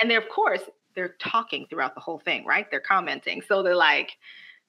[0.00, 0.62] And they're, of course,
[0.94, 2.66] they're talking throughout the whole thing, right?
[2.70, 3.42] They're commenting.
[3.46, 4.12] So they're like,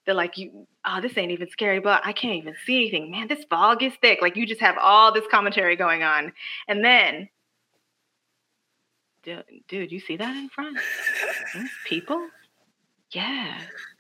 [0.06, 3.12] they're like, you, oh, this ain't even scary, but I can't even see anything.
[3.12, 4.20] Man, this fog is thick.
[4.22, 6.34] Like you just have all this commentary going on.
[6.68, 7.30] And then,
[9.24, 10.78] dude, dude you see that in front?
[11.54, 12.28] Those people?
[13.12, 13.58] Yeah.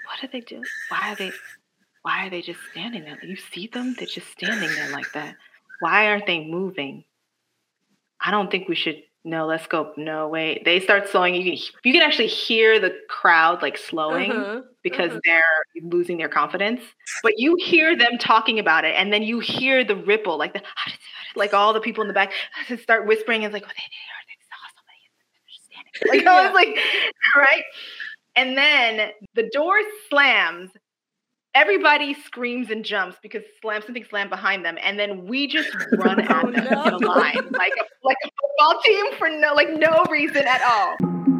[0.07, 0.63] What are they doing?
[0.89, 1.32] Why are they,
[2.02, 3.23] why are they just standing there?
[3.23, 3.95] You see them?
[3.98, 5.36] They're just standing there like that.
[5.82, 7.04] Why aren't they moving?
[8.20, 9.93] I don't think we should no, let's go.
[9.97, 10.65] No, wait.
[10.65, 11.35] They start slowing.
[11.35, 15.20] You can you can actually hear the crowd like slowing uh-huh, because uh-huh.
[15.23, 15.44] they're
[15.84, 16.81] losing their confidence.
[17.21, 20.63] But you hear them talking about it, and then you hear the ripple, like the
[21.35, 22.31] like all the people in the back
[22.81, 23.45] start whispering.
[23.45, 23.84] And it's like, oh, they,
[24.27, 26.25] they saw somebody.
[26.25, 26.80] Like I was like,
[27.35, 27.63] right.
[28.35, 29.75] And then the door
[30.09, 30.72] slams
[31.55, 36.19] everybody screams and jumps because slam something slammed behind them, and then we just run
[36.19, 40.03] at them in a line like a like a football team for no like no
[40.09, 41.30] reason at all.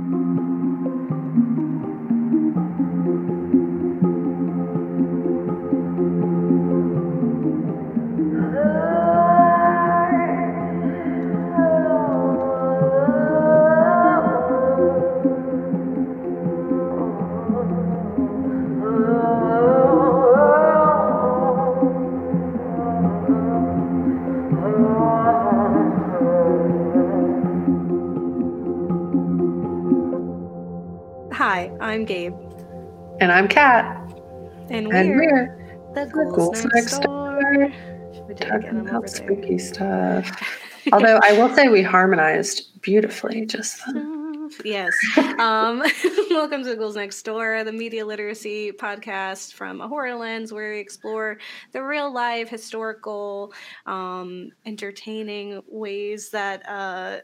[31.52, 32.34] I'm Gabe.
[33.20, 33.84] And I'm Kat.
[34.70, 37.74] And we're, and we're the Ghouls, Next, Door.
[38.38, 40.32] Talking about spooky stuff.
[40.93, 44.20] Although I will say we harmonized beautifully just then.
[44.66, 44.91] Yes.
[45.40, 45.80] Um,
[46.30, 50.71] welcome to the Ghouls Next Door, the media literacy podcast from a horror lens where
[50.74, 51.38] we explore
[51.71, 53.54] the real life, historical,
[53.86, 57.20] um, entertaining ways that uh,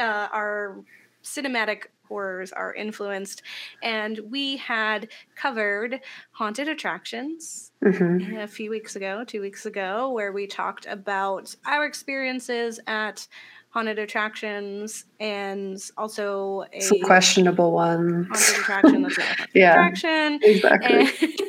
[0.00, 0.84] uh, our
[1.22, 3.42] cinematic horrors are influenced.
[3.82, 8.36] And we had covered haunted attractions mm-hmm.
[8.36, 13.26] a few weeks ago, two weeks ago, where we talked about our experiences at
[13.74, 18.28] haunted attractions and also a Some questionable ones.
[18.28, 20.38] Haunted attraction that's not yeah, attraction.
[20.44, 21.08] Exactly.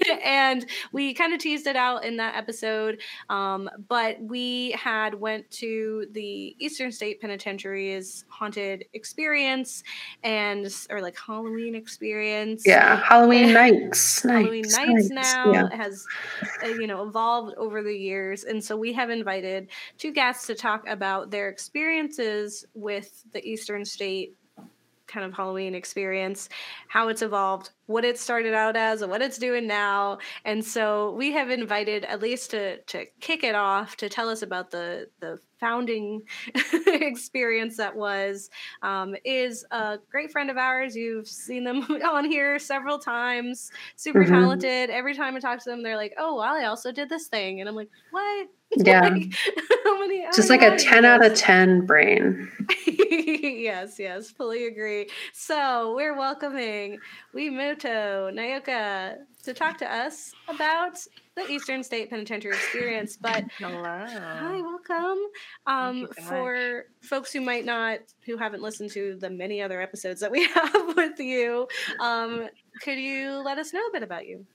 [0.10, 3.00] And, and we kind of teased it out in that episode.
[3.30, 9.84] Um, but we had went to the Eastern State Penitentiary's haunted experience
[10.24, 12.64] and or like Halloween experience.
[12.66, 14.24] Yeah, Halloween nights.
[14.24, 15.76] Halloween nights, nights now yeah.
[15.76, 16.04] has
[16.64, 19.68] uh, you know evolved over the years, and so we have invited
[20.00, 21.50] two guests to talk about their
[22.16, 24.36] experiences with the Eastern State
[25.08, 26.50] kind of Halloween experience,
[26.88, 30.18] how it's evolved, what it started out as, and what it's doing now.
[30.44, 34.42] And so we have invited at least to to kick it off to tell us
[34.42, 36.22] about the the founding
[36.88, 38.50] experience that was
[38.82, 40.96] um, is a great friend of ours.
[40.96, 43.72] You've seen them on here several times.
[43.96, 44.34] Super mm-hmm.
[44.34, 44.90] talented.
[44.90, 47.60] Every time I talk to them, they're like, "Oh, well, I also did this thing,"
[47.60, 48.48] and I'm like, "What?"
[48.78, 49.02] Yeah.
[49.02, 49.34] like,
[49.86, 52.52] how many, how Just like a 10 out of 10 brain.
[52.88, 55.08] yes, yes, fully agree.
[55.34, 56.98] So we're welcoming
[57.76, 60.98] Wi-Moto Nyoka to talk to us about
[61.36, 63.18] the Eastern State Penitentiary experience.
[63.18, 65.18] But hello, hi, welcome.
[65.68, 70.32] Um, for folks who might not, who haven't listened to the many other episodes that
[70.32, 71.68] we have with you,
[72.00, 72.48] um,
[72.82, 74.46] could you let us know a bit about you?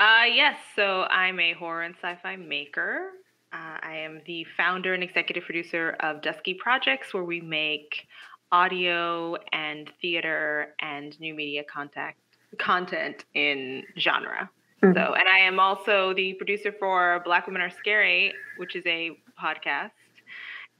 [0.00, 0.56] Uh, yes.
[0.74, 3.10] So I'm a horror and sci-fi maker.
[3.52, 8.06] Uh, I am the founder and executive producer of Dusky Projects, where we make
[8.50, 12.18] audio and theater and new media contact
[12.58, 14.50] content in genre.
[14.82, 14.96] Mm-hmm.
[14.96, 19.16] So, and I am also the producer for Black Women Are Scary, which is a
[19.40, 19.90] podcast.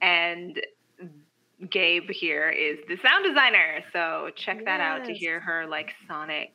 [0.01, 0.61] And
[1.71, 3.85] Gabe here is the sound designer.
[3.93, 4.65] So check yes.
[4.65, 6.51] that out to hear her like sonic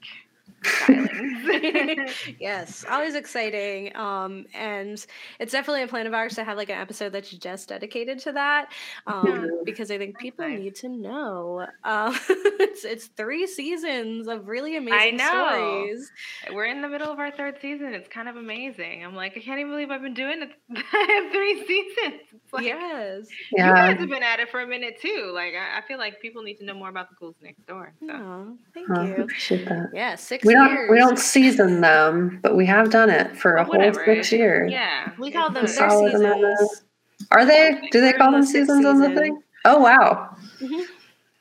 [2.40, 3.96] yes, always exciting.
[3.96, 5.06] Um, and
[5.40, 8.32] it's definitely a plan of ours to have like an episode that's just dedicated to
[8.34, 8.72] that.
[9.06, 10.60] Um, because I think people nice.
[10.60, 11.68] need to know.
[11.84, 16.12] Um, it's it's three seasons of really amazing stories.
[16.52, 17.94] We're in the middle of our third season.
[17.94, 19.06] It's kind of amazing.
[19.06, 20.50] I'm like, I can't even believe I've been doing it.
[20.76, 22.42] I have three seasons.
[22.52, 23.28] Like, yes.
[23.52, 23.68] Yeah.
[23.68, 25.32] You guys have been at it for a minute too.
[25.34, 27.94] Like I, I feel like people need to know more about the ghouls next door.
[28.00, 28.08] So.
[28.12, 29.24] Oh, thank you.
[29.24, 29.90] appreciate that.
[29.94, 33.64] Yeah, six we don't we don't season them, but we have done it for well,
[33.64, 34.72] a whole six years.
[34.72, 36.84] Yeah, we call them their seasons.
[37.32, 37.80] Are they?
[37.92, 39.42] Do they call them seasons on the thing?
[39.66, 40.36] Oh wow!
[40.60, 40.82] Mm-hmm.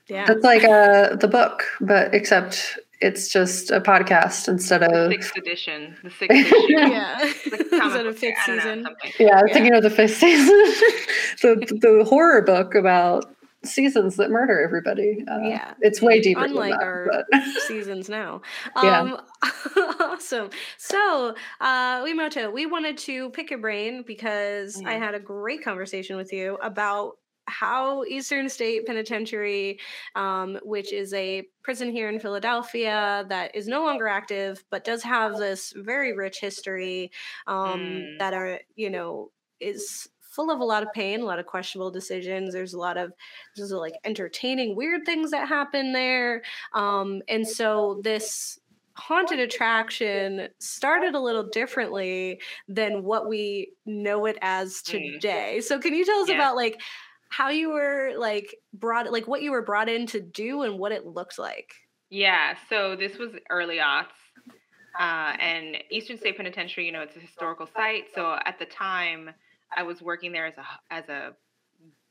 [0.08, 5.10] Yeah, that's like uh, the book, but except it's just a podcast instead of the
[5.10, 5.96] sixth edition.
[6.02, 6.64] The sixth edition.
[6.68, 8.82] yeah, instead of fifth season.
[8.82, 9.54] Know, yeah, I was yeah.
[9.54, 10.46] thinking of the fifth season.
[11.42, 13.35] the the horror book about
[13.66, 15.24] seasons that murder everybody.
[15.30, 16.44] Uh, yeah, it's way deeper.
[16.44, 17.24] Unlike that, our
[17.66, 18.42] seasons now.
[18.76, 19.92] Um, yeah.
[20.00, 20.50] awesome.
[20.78, 24.86] So, uh, Wi-Moto, we wanted to pick your brain because mm.
[24.86, 27.18] I had a great conversation with you about
[27.48, 29.78] how Eastern State Penitentiary,
[30.14, 35.02] um, which is a prison here in Philadelphia that is no longer active, but does
[35.02, 37.10] have this very rich history
[37.46, 38.18] um, mm.
[38.18, 39.30] that are, you know,
[39.60, 42.52] is full of a lot of pain, a lot of questionable decisions.
[42.52, 43.12] There's a lot of
[43.56, 46.42] just like entertaining weird things that happen there.
[46.74, 48.60] Um, and so this
[48.92, 54.84] haunted attraction started a little differently than what we know it as mm.
[54.84, 55.60] today.
[55.60, 56.36] So can you tell us yeah.
[56.36, 56.80] about like
[57.30, 60.92] how you were like brought like what you were brought in to do and what
[60.92, 61.72] it looked like?
[62.10, 64.14] Yeah, so this was early aughts.
[64.98, 68.04] Uh, and Eastern State Penitentiary, you know, it's a historical site.
[68.14, 69.30] So at the time,
[69.74, 71.32] I was working there as a as a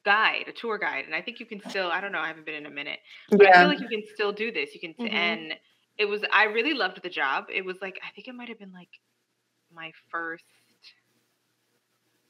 [0.04, 1.88] guide, a tour guide, and I think you can still.
[1.88, 2.20] I don't know.
[2.20, 3.00] I haven't been in a minute,
[3.30, 3.50] but yeah.
[3.50, 4.74] I feel like you can still do this.
[4.74, 5.16] You can, mm-hmm.
[5.16, 5.54] and
[5.98, 6.24] it was.
[6.32, 7.46] I really loved the job.
[7.54, 8.90] It was like I think it might have been like
[9.74, 10.46] my first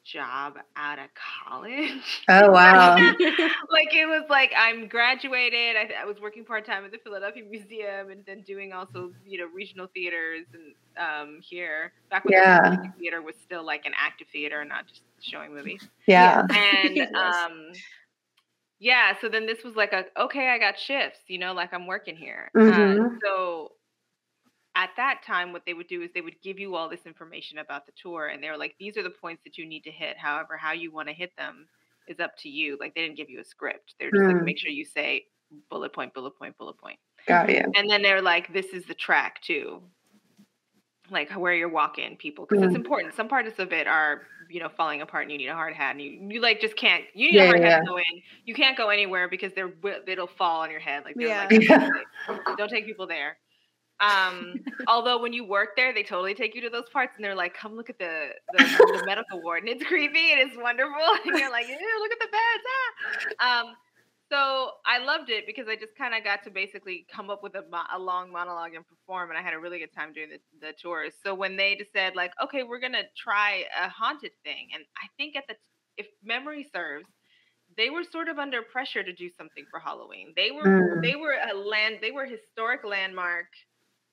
[0.06, 2.24] job out of college.
[2.28, 2.96] Oh wow!
[3.70, 5.76] like it was like I'm graduated.
[5.76, 9.40] I, I was working part time at the Philadelphia Museum, and then doing also you
[9.40, 12.70] know regional theaters and um, here back when yeah.
[12.70, 15.88] the theater was still like an active theater, and not just showing movies.
[16.08, 17.72] Yeah, and um,
[18.80, 19.14] yeah.
[19.22, 21.20] So then this was like a okay, I got shifts.
[21.28, 22.50] You know, like I'm working here.
[22.56, 23.06] Mm-hmm.
[23.06, 23.72] Uh, so
[24.76, 27.60] at that time, what they would do is they would give you all this information
[27.60, 29.92] about the tour, and they were like, "These are the points that you need to
[29.92, 30.18] hit.
[30.18, 31.68] However, how you want to hit them
[32.08, 33.96] is up to you." Like they didn't give you a script.
[34.00, 34.34] They're just mm.
[34.34, 35.26] like, make sure you say
[35.70, 37.00] bullet point, bullet point, bullet point.
[37.26, 37.64] Got you.
[37.76, 39.82] And then they're like, "This is the track too."
[41.10, 42.68] Like where you're walking, people, because mm.
[42.68, 43.14] it's important.
[43.14, 45.92] Some parts of it are, you know, falling apart, and you need a hard hat,
[45.92, 47.06] and you, you like just can't.
[47.14, 47.70] You need yeah, a hard yeah.
[47.70, 48.04] hat to go in.
[48.44, 49.72] You can't go anywhere because they're
[50.08, 51.04] it'll fall on your head.
[51.06, 51.48] Like, yeah.
[51.50, 51.90] Like, yeah.
[52.58, 53.38] don't take people there.
[54.00, 54.56] Um,
[54.88, 57.54] although when you work there, they totally take you to those parts and they're like,
[57.54, 59.64] come look at the, the, the medical ward.
[59.64, 60.96] And it's creepy and it's wonderful.
[61.26, 63.36] And you're like, yeah, look at the beds.
[63.40, 63.62] Ah.
[63.62, 63.76] Um,
[64.32, 67.54] so I loved it because I just kind of got to basically come up with
[67.56, 67.64] a,
[67.94, 70.74] a, long monologue and perform, and I had a really good time doing the, the
[70.82, 71.14] tours.
[71.24, 75.08] So when they just said like, okay, we're gonna try a haunted thing, and I
[75.18, 75.56] think at the
[75.98, 77.06] if memory serves,
[77.78, 80.34] they were sort of under pressure to do something for Halloween.
[80.36, 80.64] They were
[80.98, 81.02] mm.
[81.04, 83.48] they were a land they were a historic landmark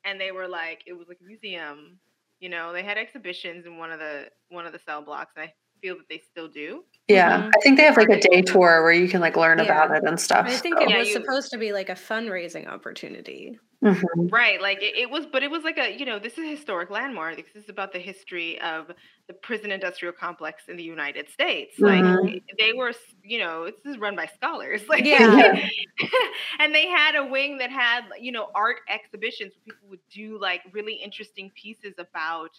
[0.05, 1.99] and they were like it was like a museum
[2.39, 5.45] you know they had exhibitions in one of the one of the cell blocks and
[5.45, 7.47] i feel that they still do yeah mm-hmm.
[7.47, 9.65] i think they have like a day tour where you can like learn yeah.
[9.65, 10.83] about it and stuff i think so.
[10.83, 14.27] it was yeah, supposed to be like a fundraising opportunity Mm-hmm.
[14.27, 14.61] Right.
[14.61, 16.89] Like it, it, was, but it was like a, you know, this is a historic
[16.89, 17.35] landmark.
[17.35, 18.91] This is about the history of
[19.27, 21.77] the prison industrial complex in the United States.
[21.79, 22.25] Mm-hmm.
[22.25, 22.93] Like they were,
[23.23, 24.81] you know, this is run by scholars.
[24.93, 25.67] Like, yeah.
[26.59, 30.39] and they had a wing that had, you know, art exhibitions where people would do
[30.39, 32.51] like really interesting pieces about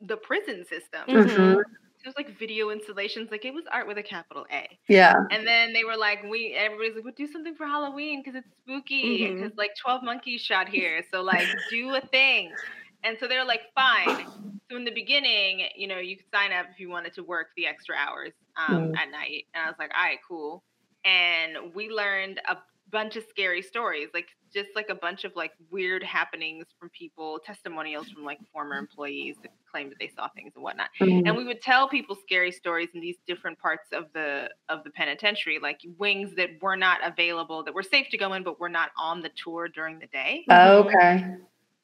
[0.00, 1.02] the prison system.
[1.08, 1.60] Mm-hmm
[2.02, 3.30] it was like video installations.
[3.30, 4.66] Like it was art with a capital A.
[4.88, 5.14] Yeah.
[5.30, 8.48] And then they were like, we everybody's like, we'll do something for Halloween because it's
[8.62, 9.58] spooky because mm-hmm.
[9.58, 11.02] like 12 monkeys shot here.
[11.12, 12.50] So like do a thing.
[13.04, 14.26] And so they're like, fine.
[14.70, 17.48] So in the beginning, you know, you could sign up if you wanted to work
[17.56, 18.96] the extra hours um, mm.
[18.96, 19.46] at night.
[19.54, 20.62] And I was like, all right, cool.
[21.04, 22.56] And we learned a
[22.90, 27.40] bunch of scary stories, like just like a bunch of like weird happenings from people,
[27.44, 30.88] testimonials from like former employees that claimed that they saw things and whatnot.
[31.00, 31.26] Mm-hmm.
[31.26, 34.90] And we would tell people scary stories in these different parts of the of the
[34.90, 38.68] penitentiary, like wings that were not available, that were safe to go in, but were
[38.68, 40.44] not on the tour during the day.
[40.50, 41.36] Oh, okay.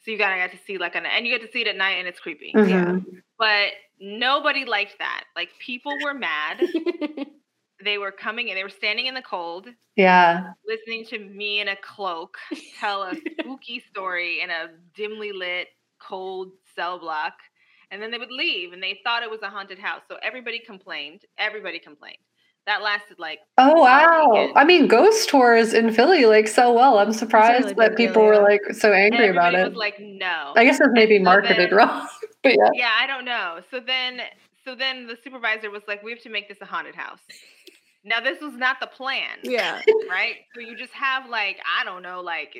[0.04, 1.76] So you gotta get to see like an and you get to see it at
[1.76, 2.52] night and it's creepy.
[2.54, 2.70] Mm-hmm.
[2.70, 2.98] Yeah.
[3.38, 5.24] But nobody liked that.
[5.34, 6.62] Like people were mad.
[7.84, 9.68] they were coming in, they were standing in the cold.
[9.96, 10.52] Yeah.
[10.66, 12.36] Listening to me in a cloak
[12.78, 15.68] tell a spooky story in a dimly lit,
[16.00, 17.34] cold cell block.
[17.90, 20.02] And then they would leave and they thought it was a haunted house.
[20.08, 21.22] So everybody complained.
[21.38, 22.18] Everybody complained.
[22.66, 24.52] That lasted like Oh wow.
[24.54, 26.98] I mean ghost tours in Philly like so well.
[26.98, 29.70] I'm surprised really that people were like so angry about it.
[29.70, 30.52] Was like no.
[30.54, 32.06] I guess it's maybe so marketed then, wrong.
[32.42, 32.68] But yeah.
[32.74, 33.60] Yeah, I don't know.
[33.70, 34.20] So then
[34.68, 37.20] so then the supervisor was like, We have to make this a haunted house.
[38.08, 39.38] Now this was not the plan.
[39.42, 39.80] Yeah.
[40.08, 40.36] Right.
[40.54, 42.56] So you just have like I don't know like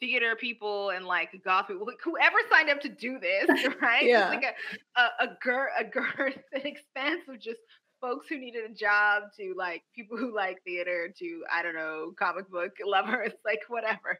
[0.00, 3.46] theater people and like goth people, like whoever signed up to do this,
[3.80, 4.04] right?
[4.04, 4.32] Yeah.
[4.32, 4.54] It's like
[4.96, 7.60] a a, a girth a girth an expanse of just
[8.00, 12.12] folks who needed a job to like people who like theater to I don't know
[12.18, 14.18] comic book lovers like whatever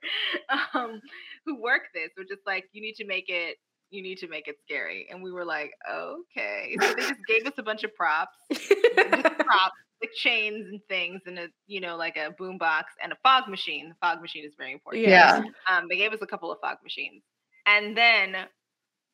[0.75, 1.00] um
[1.45, 3.56] who work this were just like you need to make it
[3.90, 7.47] you need to make it scary and we were like okay so they just gave
[7.47, 12.17] us a bunch of props props like chains and things and a you know like
[12.17, 13.88] a boom box and a fog machine.
[13.88, 15.07] The fog machine is very important.
[15.07, 15.43] Yeah.
[15.71, 17.23] Um, they gave us a couple of fog machines,
[17.67, 18.37] and then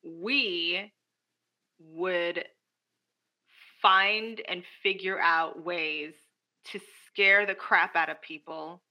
[0.03, 0.91] we
[1.79, 2.45] would
[3.81, 6.13] find and figure out ways
[6.71, 8.81] to scare the crap out of people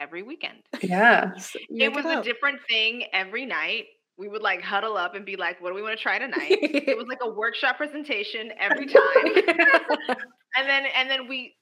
[0.00, 0.58] every weekend.
[0.82, 1.32] Yeah.
[1.68, 3.84] it was a different thing every night.
[4.16, 6.50] We would like huddle up and be like, what do we want to try tonight?
[6.60, 10.16] it was like a workshop presentation every time.
[10.56, 11.54] and then and then we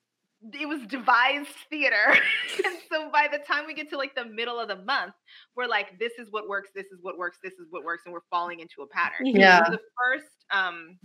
[0.53, 2.15] it was devised theater.
[2.65, 5.15] and so by the time we get to like the middle of the month,
[5.57, 8.13] we're like, this is what works, this is what works, this is what works, and
[8.13, 9.27] we're falling into a pattern.
[9.27, 9.65] Yeah.
[9.65, 10.99] So the first um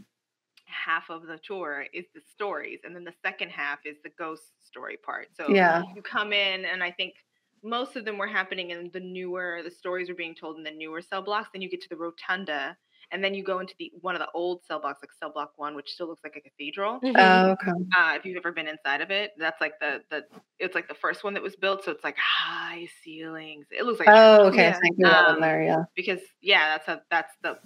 [0.65, 4.43] half of the tour is the stories, and then the second half is the ghost
[4.65, 5.27] story part.
[5.35, 5.83] So yeah.
[5.95, 7.15] you come in, and I think
[7.63, 10.71] most of them were happening in the newer, the stories were being told in the
[10.71, 11.49] newer cell blocks.
[11.53, 12.75] Then you get to the rotunda,
[13.11, 15.51] and then you go into the one of the old cell blocks, like cell block
[15.57, 16.99] one, which still looks like a cathedral.
[16.99, 17.15] Mm-hmm.
[17.17, 17.71] Oh, okay.
[17.97, 20.23] Uh, if you've ever been inside of it, that's like the the
[20.59, 23.67] it's like the first one that was built, so it's like high ceilings.
[23.71, 25.27] It looks like oh, okay, yeah.
[25.27, 25.83] um, there, yeah.
[25.95, 27.57] Because yeah, that's a that's the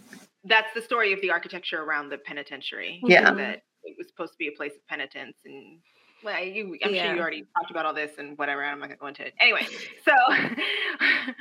[0.44, 3.00] that's the story of the architecture around the penitentiary.
[3.04, 5.80] Yeah, that it was supposed to be a place of penitence and
[6.24, 7.06] well, you, I'm yeah.
[7.06, 8.64] sure you already talked about all this and whatever.
[8.64, 9.68] I'm not gonna go into it anyway.
[10.04, 10.12] So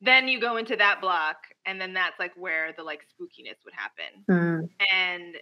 [0.00, 3.74] then you go into that block, and then that's like where the like spookiness would
[3.74, 4.24] happen.
[4.28, 4.68] Mm.
[4.92, 5.36] And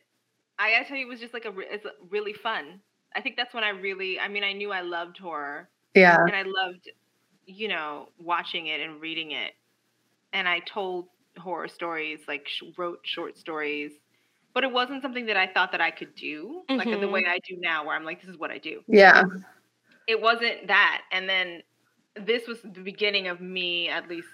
[0.59, 2.81] I gotta tell you, it was just like a it's really fun.
[3.15, 5.69] I think that's when I really, I mean, I knew I loved horror.
[5.95, 6.21] Yeah.
[6.21, 6.91] And I loved,
[7.47, 9.53] you know, watching it and reading it.
[10.33, 11.07] And I told
[11.39, 13.93] horror stories, like sh- wrote short stories,
[14.53, 16.79] but it wasn't something that I thought that I could do, mm-hmm.
[16.79, 18.83] like the way I do now, where I'm like, this is what I do.
[18.87, 19.25] Yeah.
[20.07, 21.03] It wasn't that.
[21.11, 21.63] And then
[22.15, 24.29] this was the beginning of me, at least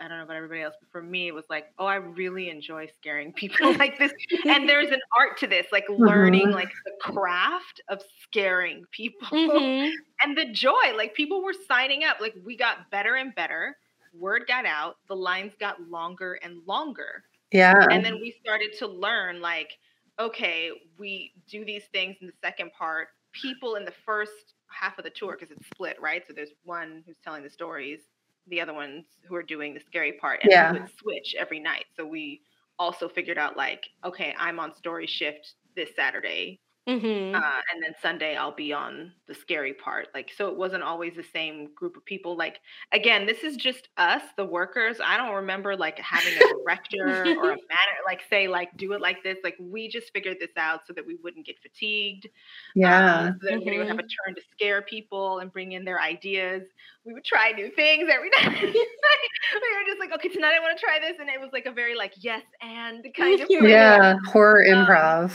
[0.00, 2.50] I don't know about everybody else, but for me, it was like, oh, I really
[2.50, 4.12] enjoy scaring people like this.
[4.44, 6.54] and there's an art to this, like learning mm-hmm.
[6.54, 9.90] like the craft of scaring people mm-hmm.
[10.22, 10.94] and the joy.
[10.96, 12.18] Like people were signing up.
[12.20, 13.76] Like we got better and better.
[14.12, 14.96] Word got out.
[15.08, 17.24] The lines got longer and longer.
[17.52, 17.86] Yeah.
[17.90, 19.70] And then we started to learn, like,
[20.18, 23.08] okay, we do these things in the second part.
[23.32, 26.22] People in the first half of the tour, because it's split, right?
[26.26, 28.00] So there's one who's telling the stories
[28.48, 30.72] the other ones who are doing the scary part and yeah.
[30.72, 31.84] we would switch every night.
[31.96, 32.42] So we
[32.78, 36.60] also figured out like, okay, I'm on story shift this Saturday.
[36.88, 37.34] Mm-hmm.
[37.34, 40.06] Uh, and then Sunday I'll be on the scary part.
[40.14, 42.36] Like, so it wasn't always the same group of people.
[42.36, 42.60] Like,
[42.92, 44.98] again, this is just us, the workers.
[45.04, 49.00] I don't remember like having a director or a manager, like say, like, do it
[49.00, 49.36] like this.
[49.42, 52.28] Like, we just figured this out so that we wouldn't get fatigued.
[52.76, 53.14] Yeah.
[53.14, 53.70] Uh, so that mm-hmm.
[53.70, 54.28] we would have a mm-hmm.
[54.28, 56.62] turn to scare people and bring in their ideas.
[57.04, 58.62] We would try new things every night.
[58.62, 61.18] we were just like, okay, tonight I want to try this.
[61.18, 63.48] And it was like a very like, yes, and kind of.
[63.50, 64.14] Yeah.
[64.24, 65.32] Horror um, improv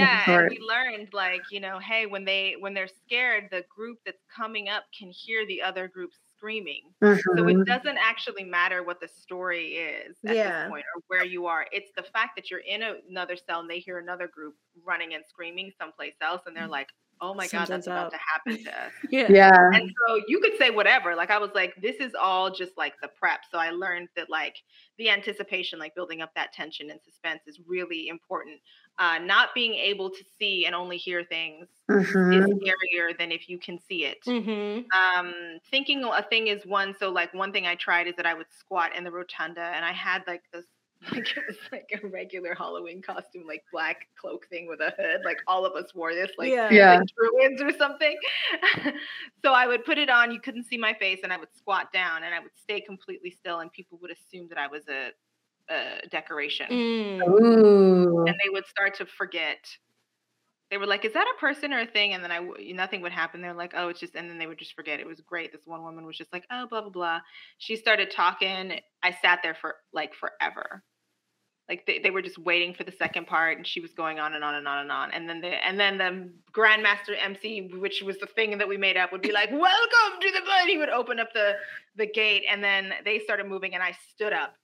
[0.00, 3.98] yeah and we learned like you know hey when they when they're scared the group
[4.04, 6.82] that's coming up can hear the other group screaming.
[7.02, 7.18] Mm-hmm.
[7.18, 7.62] so it mm-hmm.
[7.64, 10.62] doesn't actually matter what the story is at yeah.
[10.62, 11.66] this point or where you are.
[11.72, 15.14] It's the fact that you're in a, another cell and they hear another group running
[15.14, 16.88] and screaming someplace else and they're like
[17.22, 18.92] oh my god that's about to happen to us.
[19.10, 19.26] Yeah.
[19.30, 19.70] Yeah.
[19.72, 22.94] And so you could say whatever like i was like this is all just like
[23.00, 23.40] the prep.
[23.50, 24.56] So i learned that like
[24.98, 28.60] the anticipation like building up that tension and suspense is really important
[28.98, 32.32] uh, not being able to see and only hear things mm-hmm.
[32.32, 34.18] is scarier than if you can see it.
[34.26, 34.86] Mm-hmm.
[34.96, 35.34] Um,
[35.70, 36.94] thinking a thing is one.
[36.98, 39.84] So, like, one thing I tried is that I would squat in the rotunda and
[39.84, 40.64] I had like this,
[41.12, 45.20] like, it was like a regular Halloween costume, like black cloak thing with a hood.
[45.26, 46.70] Like, all of us wore this, like, yeah.
[46.70, 46.98] yeah.
[46.98, 48.16] like druids or something.
[49.44, 50.30] so, I would put it on.
[50.30, 53.30] You couldn't see my face and I would squat down and I would stay completely
[53.30, 55.10] still, and people would assume that I was a
[55.68, 56.66] uh, decoration.
[56.70, 58.28] Mm.
[58.28, 59.68] And they would start to forget.
[60.70, 62.40] They were like, "Is that a person or a thing?" And then I,
[62.72, 63.40] nothing would happen.
[63.40, 65.00] They're like, "Oh, it's just," and then they would just forget.
[65.00, 65.52] It was great.
[65.52, 67.20] This one woman was just like, "Oh, blah blah blah."
[67.58, 68.80] She started talking.
[69.02, 70.82] I sat there for like forever.
[71.68, 74.34] Like they, they were just waiting for the second part, and she was going on
[74.34, 75.10] and on and on and on.
[75.12, 78.96] And then the and then the Grandmaster MC, which was the thing that we made
[78.96, 81.54] up, would be like, "Welcome to the," and he would open up the
[81.96, 84.54] the gate, and then they started moving, and I stood up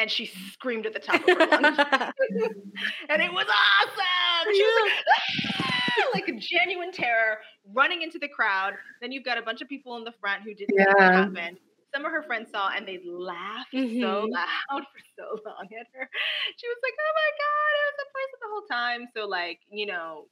[0.00, 1.78] and she screamed at the top of her lungs.
[3.08, 4.54] and it was awesome.
[4.54, 6.06] She was like, ah!
[6.14, 7.36] like a genuine terror
[7.74, 8.72] running into the crowd.
[9.02, 10.84] Then you've got a bunch of people in the front who didn't yeah.
[10.84, 11.58] know what happened.
[11.94, 14.00] Some of her friends saw and they laughed mm-hmm.
[14.00, 16.08] so loud for so long at her.
[16.56, 19.58] She was like, "Oh my god, it was a person the whole time." So like,
[19.70, 20.28] you know,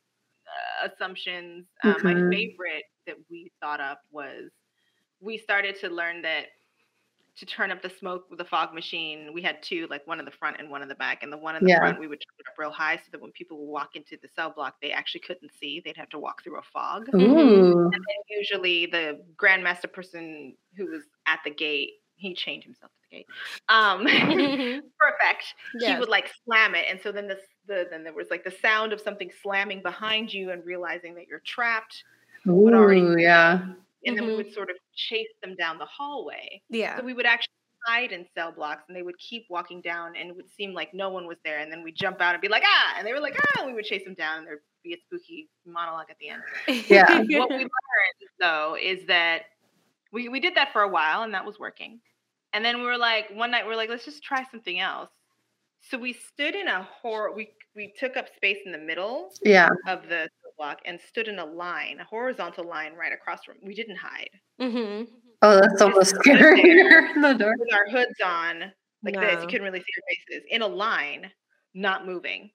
[0.46, 1.66] uh, assumptions.
[1.82, 2.06] Um, mm-hmm.
[2.06, 4.50] My favorite that we thought up was
[5.20, 6.46] we started to learn that
[7.38, 9.33] to turn up the smoke with the fog machine.
[9.33, 11.23] We had two, like one in the front and one in the back.
[11.23, 11.78] And the one in the Yeah.
[11.78, 14.16] front, we would turn it up real high so that when people would walk into
[14.21, 15.80] the cell block, they actually couldn't see.
[15.85, 17.09] They'd have to walk through a fog.
[17.14, 17.18] Ooh.
[17.85, 22.99] And then usually the grandmaster person who was at the gate, he chained himself to
[23.11, 23.26] the gate.
[23.68, 24.80] Um, mm-hmm.
[24.99, 25.54] perfect.
[25.80, 28.50] He would like slam it, and so then the, the then there was like the
[28.50, 32.02] sound of something slamming behind you and realizing that you're trapped.
[32.45, 33.66] would already- Ooh, yeah.
[34.07, 34.37] And then we Mhm.
[34.37, 36.62] would sort of chase them down the hallway.
[36.69, 36.97] yeah.
[36.97, 37.52] So we would actually
[37.87, 40.93] hide in cell blocks, and they would keep walking down, and it would seem like
[40.95, 41.59] no one was there.
[41.59, 43.69] And then we'd jump out and be like, ah, and they were like, ah, and
[43.69, 46.43] we would chase them down, and there'd be a spooky monologue at the end.
[46.88, 47.07] Yeah.
[47.40, 47.69] what we learned
[48.40, 49.43] though is that
[50.12, 52.00] we, we did that for a while and that was working.
[52.52, 55.11] And then we were like, one night we are like, let's just try something else.
[55.81, 59.69] So we stood in a horror, we, we took up space in the middle Yeah.
[59.87, 63.74] of the block and stood in a line, a horizontal line right across from, we
[63.74, 65.02] didn't hide hmm
[65.40, 66.56] Oh, that's almost Just stood there.
[66.56, 67.56] scarier in the dark.
[67.60, 68.72] with our hoods on
[69.04, 69.40] like this.
[69.42, 71.30] You couldn't really see our faces in a line,
[71.74, 72.50] not moving.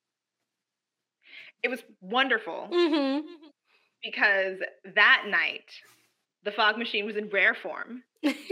[1.64, 3.20] It was wonderful hmm
[4.04, 4.58] because
[4.96, 5.64] that night
[6.44, 8.04] the fog machine was in rare form.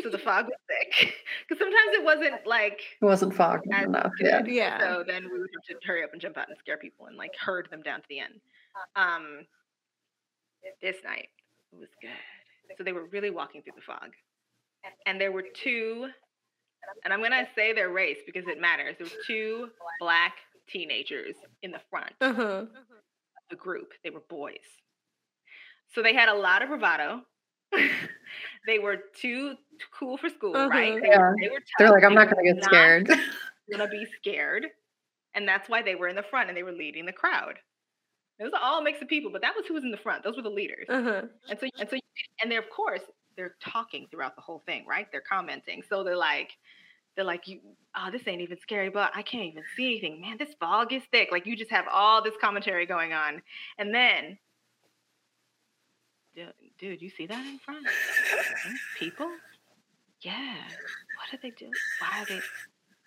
[0.01, 1.13] so the fog was thick
[1.49, 4.11] because sometimes it wasn't like It wasn't fog as enough.
[4.21, 4.43] Yeah.
[4.45, 4.79] Yeah.
[4.79, 7.17] so then we would have to hurry up and jump out and scare people and
[7.17, 8.39] like herd them down to the end
[8.95, 9.45] um
[10.81, 11.29] this night
[11.71, 12.09] it was good
[12.77, 14.11] so they were really walking through the fog
[15.05, 16.07] and there were two
[17.03, 19.67] and i'm gonna say their race because it matters there were two
[19.99, 20.33] black
[20.67, 22.41] teenagers in the front Uh-huh.
[22.41, 22.67] of
[23.49, 24.57] the group they were boys
[25.93, 27.21] so they had a lot of bravado
[28.67, 29.55] they were too
[29.97, 30.99] cool for school right Uh-huh.
[31.01, 31.17] they, Yeah.
[31.19, 33.09] were, they were They're like, I'm they not going to get scared.
[33.71, 34.65] gonna be scared,
[35.33, 37.57] and that's why they were in the front and they were leading the crowd.
[38.41, 40.23] It was all mix of people, but that was who was in the front.
[40.23, 41.21] Those were the leaders, Uh-huh.
[41.49, 41.97] and so and so
[42.41, 43.01] and they're of course
[43.37, 45.07] they're talking throughout the whole thing, right?
[45.11, 46.49] They're commenting, so they're like.
[47.17, 47.59] They're like, you,
[47.93, 50.21] oh, this ain't even scary, but I can't even see anything.
[50.21, 51.27] Man, this fog is thick.
[51.29, 53.41] Like, you just have all this commentary going on.
[53.77, 54.37] And then,
[56.33, 57.85] dude, dude you see that in front?
[58.97, 59.29] People?
[60.21, 60.55] Yeah.
[61.17, 61.73] What are they doing?
[61.99, 62.39] Why are they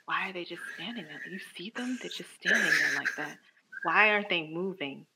[0.05, 1.23] why are they just standing there?
[1.33, 1.99] You see them?
[2.03, 3.39] They're just standing there like that.
[3.85, 5.07] Why aren't they moving?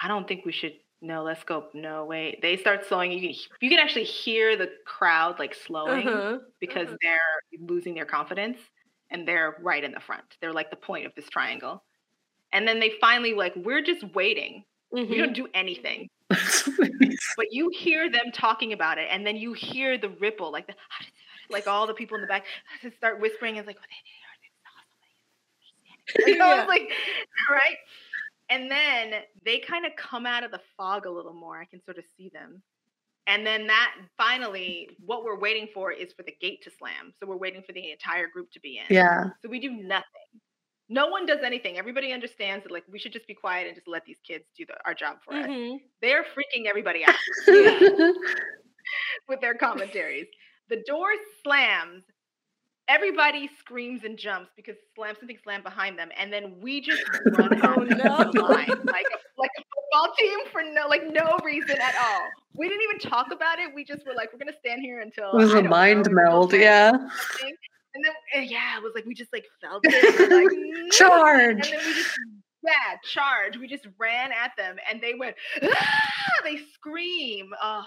[0.00, 0.74] I don't think we should.
[1.00, 1.66] No, let's go.
[1.74, 2.42] No, wait.
[2.42, 3.12] They start slowing.
[3.12, 6.38] You can you can actually hear the crowd like slowing uh-huh.
[6.60, 6.96] because uh-huh.
[7.02, 8.58] they're losing their confidence
[9.10, 10.24] and they're right in the front.
[10.40, 11.84] They're like the point of this triangle.
[12.52, 14.64] And then they finally like we're just waiting.
[14.92, 15.10] Mm-hmm.
[15.10, 16.08] We don't do anything.
[16.28, 20.74] but you hear them talking about it, and then you hear the ripple, like the,
[21.50, 22.44] like all the people in the back
[22.96, 23.58] start whispering.
[23.58, 23.86] And it's like, oh,
[26.16, 26.32] they, they are, they, awesome.
[26.32, 26.60] you know, yeah.
[26.60, 26.90] it's like,
[27.50, 27.76] right?
[28.50, 29.12] And then
[29.44, 31.58] they kind of come out of the fog a little more.
[31.60, 32.62] I can sort of see them.
[33.26, 37.12] And then that finally, what we're waiting for is for the gate to slam.
[37.20, 38.94] So we're waiting for the entire group to be in.
[38.94, 39.24] yeah.
[39.42, 40.04] So we do nothing.
[40.88, 41.76] No one does anything.
[41.76, 44.64] Everybody understands that like we should just be quiet and just let these kids do
[44.64, 45.46] the, our job for us.
[45.46, 45.80] Mhm.
[46.00, 47.14] They're freaking everybody out
[49.28, 50.26] with their commentaries.
[50.70, 51.08] The door
[51.44, 52.04] slams.
[52.88, 57.02] Everybody screams and jumps because slam something slammed behind them, and then we just
[57.38, 58.30] run Oh, out no.
[58.32, 62.22] the line like a, like a football team for no like no reason at all.
[62.54, 63.70] We didn't even talk about it.
[63.74, 66.12] We just were like, we're gonna stand here until It was I a mind know,
[66.24, 66.52] meld.
[66.54, 66.90] Yeah.
[67.94, 70.30] And then yeah, it was like we just like felt it.
[70.30, 71.70] like, "Mm." And Charge.
[71.70, 72.18] then we just
[72.64, 73.56] yeah, charge.
[73.56, 76.00] We just ran at them and they went, ah!
[76.42, 77.50] they scream.
[77.62, 77.86] Oh,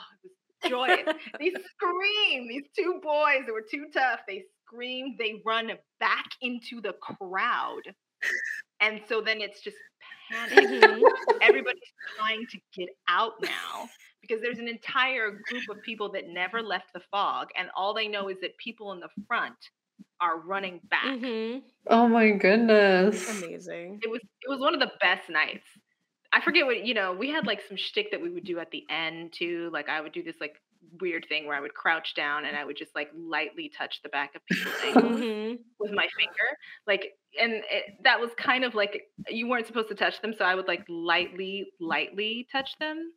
[0.67, 1.05] joyous.
[1.39, 2.47] they scream.
[2.47, 7.81] These two boys that were too tough, they scream, they run back into the crowd.
[8.79, 9.77] And so then it's just
[10.31, 10.57] panic.
[10.69, 11.01] Mhm.
[11.41, 11.81] Everybody's
[12.17, 13.89] trying to get out now
[14.21, 18.07] because there's an entire group of people that never left the fog, and all they
[18.07, 19.55] know is that people in the front
[20.19, 21.05] are running back.
[21.05, 21.63] Mhm.
[21.87, 23.43] Oh my goodness.
[23.43, 23.99] Amazing.
[24.03, 25.65] It was it was one of the best nights.
[26.31, 27.13] I forget what you know.
[27.13, 29.69] We had like some shtick that we would do at the end too.
[29.73, 30.61] Like I would do this like
[30.99, 34.09] weird thing where I would crouch down and I would just like lightly touch the
[34.09, 35.59] back of people's ankles Mhm.
[35.79, 36.57] with my finger.
[36.87, 40.45] Like, and it, that was kind of like you weren't supposed to touch them, so
[40.45, 43.13] I would like lightly, lightly touch them,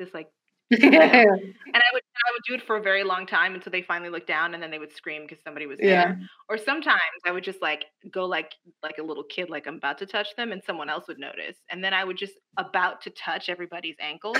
[0.00, 0.28] just like
[0.70, 1.24] yeah.
[1.24, 4.08] and I would I would do it for a very long time until they finally
[4.10, 6.14] looked down and then they would scream because somebody was Yeah.
[6.14, 6.20] there.
[6.48, 9.98] Or sometimes I would just like go like like a little kid, like I'm about
[9.98, 13.10] to touch them, and someone else would notice, and then I would just about to
[13.10, 14.38] touch everybody's ankles,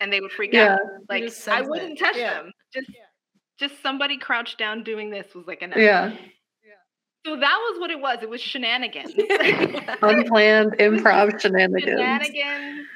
[0.00, 0.74] and they would freak Yeah.
[0.74, 0.80] out.
[1.08, 2.34] Like I wouldn't touch Yeah.
[2.34, 2.52] them.
[2.72, 2.90] Just
[3.58, 5.78] just somebody crouched down doing this was like enough.
[5.78, 6.12] Yeah.
[7.26, 8.18] So that was what it was.
[8.22, 9.12] It was shenanigans.
[10.02, 11.98] Unplanned improv shenanigans.
[11.98, 12.86] shenanigans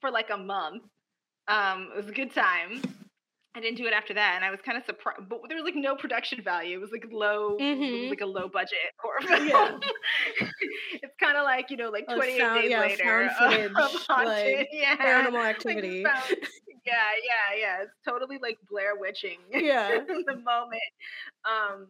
[0.00, 0.82] for like a month.
[1.46, 2.82] Um, it was a good time.
[3.58, 5.28] I didn't do it after that, and I was kind of surprised.
[5.28, 6.76] But there was like no production value.
[6.76, 8.02] It was like low, mm-hmm.
[8.02, 9.48] was like a low budget horror film.
[9.48, 9.78] Yeah.
[11.02, 13.74] it's kind of like you know, like twenty eight days yeah, later, footage,
[14.08, 16.04] like, yeah, paranormal activity.
[16.04, 16.36] Like found,
[16.86, 16.94] yeah,
[17.24, 17.82] yeah, yeah.
[17.82, 19.38] It's totally like Blair Witching.
[19.50, 20.80] Yeah, the moment.
[21.44, 21.88] Um,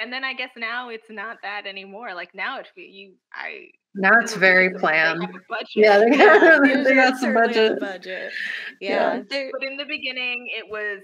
[0.00, 2.14] and then I guess now it's not that anymore.
[2.14, 5.26] Like now it you I now it's very planned.
[5.74, 7.80] Yeah, they, got, they got some budget.
[7.80, 8.32] budget.
[8.80, 9.22] Yeah.
[9.30, 9.48] yeah.
[9.52, 11.00] But in the beginning, it was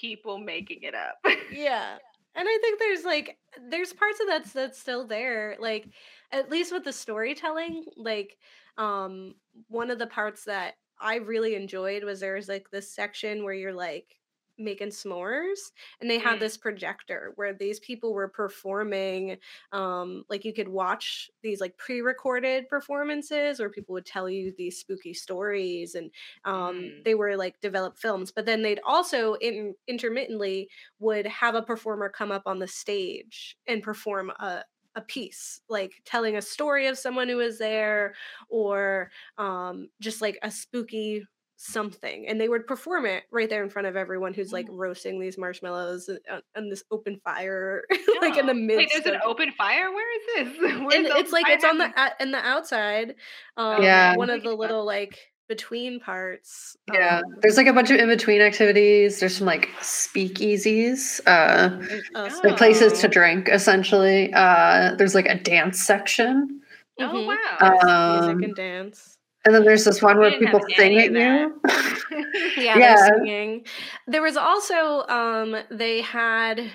[0.00, 1.16] people making it up.
[1.52, 1.96] yeah.
[2.36, 3.36] And I think there's like
[3.68, 5.56] there's parts of that's that's still there.
[5.58, 5.88] Like
[6.32, 8.36] at least with the storytelling, like
[8.78, 9.34] um
[9.68, 13.54] one of the parts that I really enjoyed was there was like this section where
[13.54, 14.19] you're like
[14.60, 16.40] making s'mores and they had mm.
[16.40, 19.36] this projector where these people were performing
[19.72, 24.78] um like you could watch these like pre-recorded performances where people would tell you these
[24.78, 26.10] spooky stories and
[26.44, 27.04] um mm.
[27.04, 30.68] they were like developed films but then they'd also in intermittently
[30.98, 34.62] would have a performer come up on the stage and perform a
[34.96, 38.14] a piece like telling a story of someone who was there
[38.48, 41.24] or um just like a spooky
[41.62, 44.78] something and they would perform it right there in front of everyone who's like mm.
[44.78, 47.84] roasting these marshmallows on, on this open fire
[48.22, 49.12] like in the midst Wait, there's of...
[49.12, 49.92] an open fire?
[49.92, 50.58] Where is this?
[50.80, 53.14] Where's and it's like it's on the in the outside
[53.58, 54.16] um, yeah.
[54.16, 55.18] one of the little like
[55.50, 57.18] between parts yeah.
[57.18, 59.20] um, there's like a bunch of in-between activities.
[59.20, 61.78] There's some like speakeasies uh
[62.14, 62.40] oh.
[62.42, 64.32] like places to drink essentially.
[64.32, 66.62] Uh there's like a dance section.
[66.98, 67.26] Oh mm-hmm.
[67.60, 71.60] wow um, music and dance and then there's this one where people sing at you.
[72.56, 73.08] yeah, yeah.
[73.08, 73.64] singing.
[74.06, 76.70] There was also um they had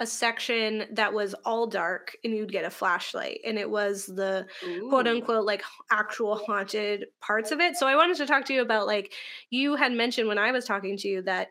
[0.00, 4.46] a section that was all dark and you'd get a flashlight and it was the
[4.64, 4.88] Ooh.
[4.88, 7.76] quote unquote like actual haunted parts of it.
[7.76, 9.12] So I wanted to talk to you about like
[9.50, 11.48] you had mentioned when I was talking to you that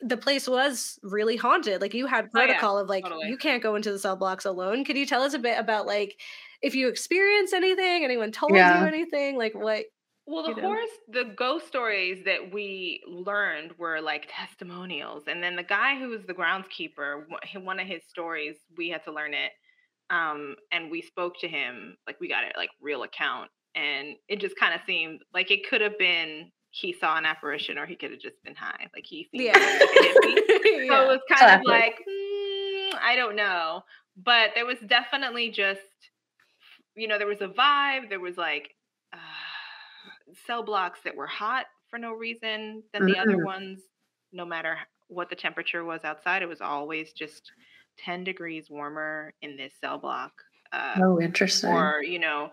[0.00, 1.80] the place was really haunted.
[1.80, 3.28] Like you had protocol oh, yeah, of like totally.
[3.28, 4.84] you can't go into the cell blocks alone.
[4.84, 6.20] Could you tell us a bit about like
[6.62, 8.80] if you experience anything, anyone told yeah.
[8.80, 9.84] you anything, like what
[10.24, 15.64] well, the horror, the ghost stories that we learned were like testimonials, and then the
[15.64, 17.24] guy who was the groundskeeper,
[17.60, 19.50] one of his stories, we had to learn it,
[20.10, 24.38] um, and we spoke to him, like we got it like real account, and it
[24.38, 27.96] just kind of seemed like it could have been he saw an apparition, or he
[27.96, 29.58] could have just been high, like he seemed yeah.
[29.58, 29.88] Like
[30.52, 31.02] so yeah.
[31.02, 31.60] it was kind Classic.
[31.60, 33.82] of like mm, I don't know,
[34.16, 35.80] but there was definitely just
[36.94, 38.08] you know, there was a vibe.
[38.08, 38.74] There was like
[39.12, 39.18] uh,
[40.46, 43.20] cell blocks that were hot for no reason than the mm-hmm.
[43.20, 43.80] other ones,
[44.32, 44.76] no matter
[45.08, 46.42] what the temperature was outside.
[46.42, 47.52] It was always just
[47.98, 50.32] 10 degrees warmer in this cell block.
[50.72, 51.70] Uh, oh, interesting.
[51.70, 52.50] Or, you know,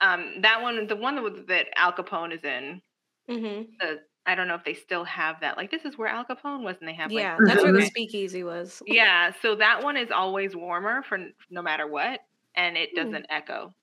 [0.00, 2.80] um, that one, the one that Al Capone is in,
[3.28, 3.62] mm-hmm.
[3.80, 5.56] the, I don't know if they still have that.
[5.56, 7.86] Like, this is where Al Capone was, and they have, yeah, like, that's where the
[7.86, 8.82] speakeasy was.
[8.86, 9.32] Yeah.
[9.42, 11.18] So that one is always warmer for
[11.50, 12.20] no matter what
[12.56, 12.96] and it hmm.
[12.96, 13.36] doesn't mm.
[13.36, 13.74] echo.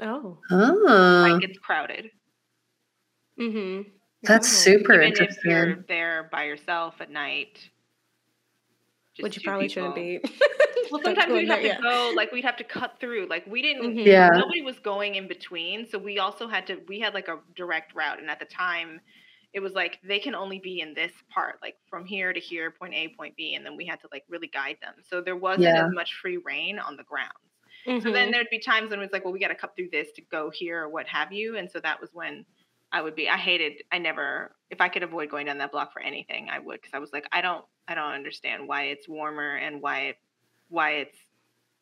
[0.00, 0.38] Oh.
[0.50, 1.28] Oh.
[1.28, 2.10] Like it's crowded.
[3.38, 3.88] Mm-hmm.
[4.22, 4.70] That's oh.
[4.70, 5.38] super Even interesting.
[5.38, 7.58] If you're there by yourself at night.
[9.20, 9.92] Which you probably people.
[9.92, 10.20] shouldn't be.
[10.90, 11.80] well, sometimes we'd have to yeah.
[11.82, 13.26] go, like we'd have to cut through.
[13.28, 13.96] Like we didn't.
[13.96, 14.06] Mm-hmm.
[14.06, 14.30] Yeah.
[14.32, 16.80] Nobody was going in between, so we also had to.
[16.88, 19.00] We had like a direct route, and at the time,
[19.52, 22.70] it was like they can only be in this part, like from here to here,
[22.70, 24.94] point A, point B, and then we had to like really guide them.
[25.08, 25.86] So there wasn't yeah.
[25.86, 27.32] as much free reign on the ground.
[27.86, 28.06] Mm-hmm.
[28.06, 29.88] So then there'd be times when it was like, well, we got to cut through
[29.90, 31.56] this to go here or what have you.
[31.56, 32.44] And so that was when
[32.92, 35.92] I would be, I hated, I never, if I could avoid going down that block
[35.92, 36.82] for anything, I would.
[36.82, 40.16] Cause I was like, I don't, I don't understand why it's warmer and why it,
[40.68, 41.16] why it's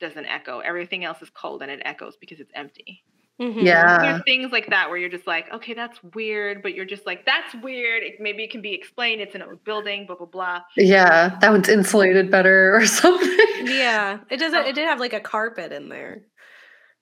[0.00, 0.60] doesn't echo.
[0.60, 3.04] Everything else is cold and it echoes because it's empty.
[3.40, 3.60] Mm-hmm.
[3.60, 3.98] Yeah.
[4.02, 7.24] There's things like that where you're just like, okay, that's weird, but you're just like,
[7.24, 8.02] that's weird.
[8.02, 9.20] It, maybe it can be explained.
[9.22, 10.60] It's in a building, blah, blah, blah.
[10.76, 11.38] Yeah.
[11.40, 13.66] That one's insulated better or something.
[13.66, 14.18] Yeah.
[14.30, 16.22] It doesn't, it did have like a carpet in there.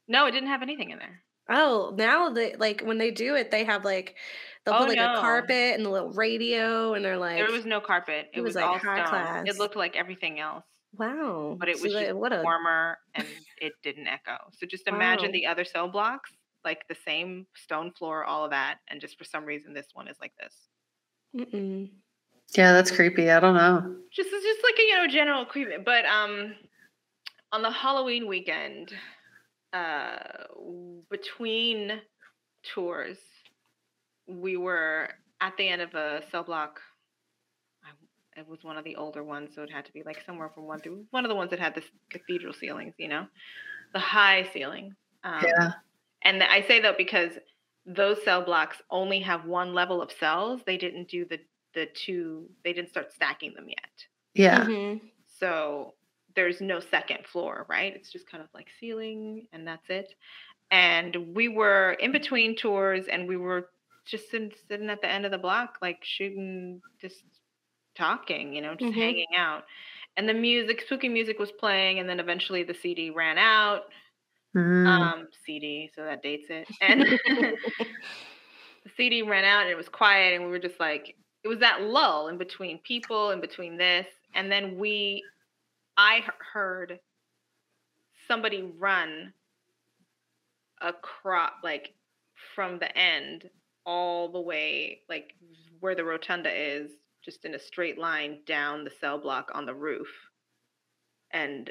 [0.06, 1.22] No, it didn't have anything in there.
[1.50, 4.16] Oh, now they like when they do it, they have like
[4.64, 5.14] they'll oh, put like no.
[5.14, 8.26] a carpet and a little radio, and they're like there was no carpet.
[8.34, 9.08] It, it was, was, like all high stone.
[9.08, 9.44] class.
[9.46, 10.64] It looked like everything else.
[10.96, 11.56] Wow.
[11.58, 12.42] But it was so just what a...
[12.42, 13.26] warmer and
[13.60, 14.36] it didn't echo.
[14.52, 15.32] So just imagine wow.
[15.32, 16.30] the other cell blocks,
[16.64, 18.78] like the same stone floor, all of that.
[18.88, 20.54] And just for some reason, this one is like this.
[21.36, 21.90] Mm-mm.
[22.56, 23.30] Yeah, that's creepy.
[23.30, 23.96] I don't know.
[24.10, 25.76] Just it's just like a you know general creepy.
[25.84, 26.54] But um,
[27.52, 28.92] on the Halloween weekend,
[29.74, 30.16] uh,
[31.10, 32.00] between
[32.62, 33.18] tours,
[34.26, 36.80] we were at the end of a cell block
[38.38, 40.64] it was one of the older ones, so it had to be like somewhere from
[40.64, 43.26] one through one of the ones that had the cathedral ceilings, you know,
[43.92, 44.94] the high ceilings.
[45.24, 45.72] Um, yeah.
[46.22, 47.32] And I say that because
[47.86, 50.60] those cell blocks only have one level of cells.
[50.66, 51.38] They didn't do the
[51.74, 54.06] the two they didn't start stacking them yet.
[54.34, 54.64] Yeah.
[54.64, 55.06] Mm-hmm.
[55.38, 55.94] So
[56.34, 57.94] there's no second floor, right?
[57.94, 60.12] It's just kind of like ceiling and that's it.
[60.70, 63.70] And we were in between tours and we were
[64.04, 67.22] just sitting, sitting at the end of the block, like shooting, just
[67.98, 69.00] talking, you know, just mm-hmm.
[69.00, 69.64] hanging out.
[70.16, 73.82] And the music, spooky music was playing, and then eventually the CD ran out.
[74.56, 74.86] Mm.
[74.86, 76.66] Um, CD, so that dates it.
[76.80, 77.02] And
[78.84, 81.58] the CD ran out and it was quiet, and we were just like, it was
[81.58, 84.06] that lull in between people, in between this.
[84.34, 85.22] And then we,
[85.96, 86.98] I heard
[88.26, 89.32] somebody run
[90.80, 91.94] across, like
[92.54, 93.48] from the end
[93.84, 95.34] all the way, like
[95.80, 96.90] where the rotunda is,
[97.28, 100.08] just in a straight line down the cell block on the roof
[101.30, 101.70] and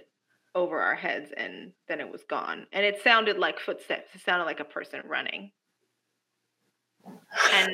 [0.54, 2.68] over our heads and then it was gone.
[2.74, 4.14] And it sounded like footsteps.
[4.14, 5.52] It sounded like a person running.
[7.54, 7.72] And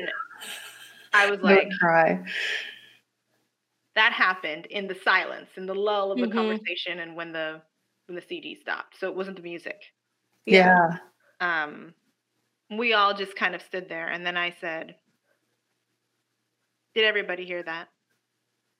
[1.11, 2.23] i was like Don't cry.
[3.95, 6.37] That happened in the silence in the lull of the mm-hmm.
[6.37, 7.61] conversation and when the
[8.05, 8.97] when the cd stopped.
[8.97, 9.81] So it wasn't the music.
[10.45, 10.99] Yeah.
[11.41, 11.93] Um
[12.71, 14.95] we all just kind of stood there and then i said
[16.95, 17.89] did everybody hear that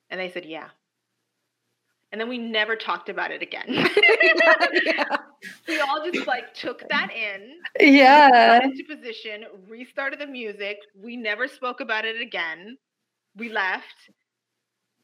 [0.09, 0.69] and they said yeah
[2.13, 3.65] and then we never talked about it again.
[4.85, 5.17] yeah.
[5.67, 7.55] We all just like took that in.
[7.79, 8.63] Yeah.
[8.63, 10.77] into position, restarted the music.
[10.95, 12.77] We never spoke about it again.
[13.35, 14.11] We left.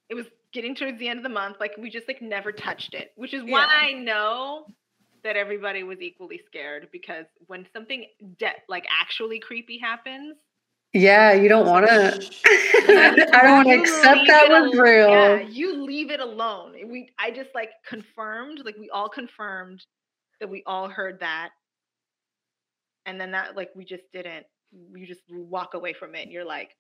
[0.07, 1.57] It was getting towards the end of the month.
[1.59, 3.67] Like we just like never touched it, which is why yeah.
[3.71, 4.67] I know
[5.23, 8.05] that everybody was equally scared because when something
[8.37, 10.35] de- like actually creepy happens,
[10.93, 12.29] yeah, you don't want to.
[12.87, 15.09] I don't want to accept that was real.
[15.09, 16.73] Yeah, you leave it alone.
[16.89, 19.85] We, I just like confirmed, like we all confirmed
[20.39, 21.49] that we all heard that,
[23.05, 24.45] and then that, like, we just didn't.
[24.95, 26.75] You just walk away from it, and you're like,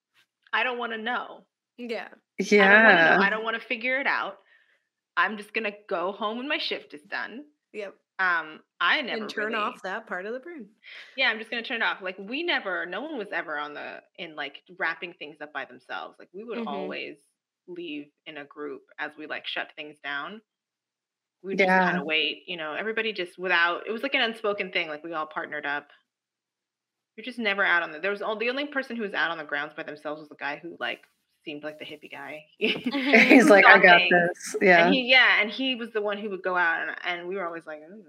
[0.53, 1.45] I don't want to know.
[1.77, 2.07] Yeah.
[2.39, 3.19] Yeah.
[3.21, 4.37] I don't want to figure it out.
[5.17, 7.43] I'm just gonna go home when my shift is done.
[7.73, 7.93] Yep.
[8.19, 10.65] Um, I never and turn really, off that part of the brain.
[11.15, 12.01] Yeah, I'm just gonna turn it off.
[12.01, 15.63] Like we never, no one was ever on the in like wrapping things up by
[15.63, 16.17] themselves.
[16.19, 16.67] Like we would mm-hmm.
[16.67, 17.15] always
[17.67, 20.41] leave in a group as we like shut things down.
[21.41, 21.85] We just yeah.
[21.85, 22.73] kind of wait, you know.
[22.73, 23.87] Everybody just without.
[23.87, 24.89] It was like an unspoken thing.
[24.89, 25.87] Like we all partnered up.
[27.15, 27.99] You're just never out on the.
[27.99, 30.29] There was all the only person who was out on the grounds by themselves was
[30.29, 31.03] the guy who like
[31.43, 32.45] seemed like the hippie guy.
[32.57, 34.55] He's like, I got this.
[34.61, 34.85] Yeah.
[34.85, 35.41] And he, yeah.
[35.41, 37.81] And he was the one who would go out and, and we were always like,
[37.89, 38.03] Ooh.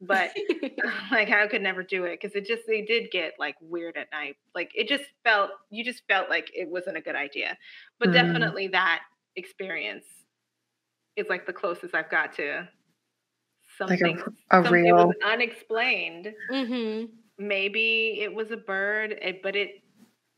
[0.00, 0.30] but
[1.10, 2.20] like I could never do it.
[2.20, 4.36] Cause it just, they did get like weird at night.
[4.54, 7.56] Like it just felt, you just felt like it wasn't a good idea,
[7.98, 8.12] but mm.
[8.12, 9.02] definitely that
[9.36, 10.04] experience
[11.16, 12.68] is like the closest I've got to
[13.78, 16.32] something, like a, a something real unexplained.
[16.50, 17.06] Mm-hmm.
[17.38, 19.82] Maybe it was a bird, but it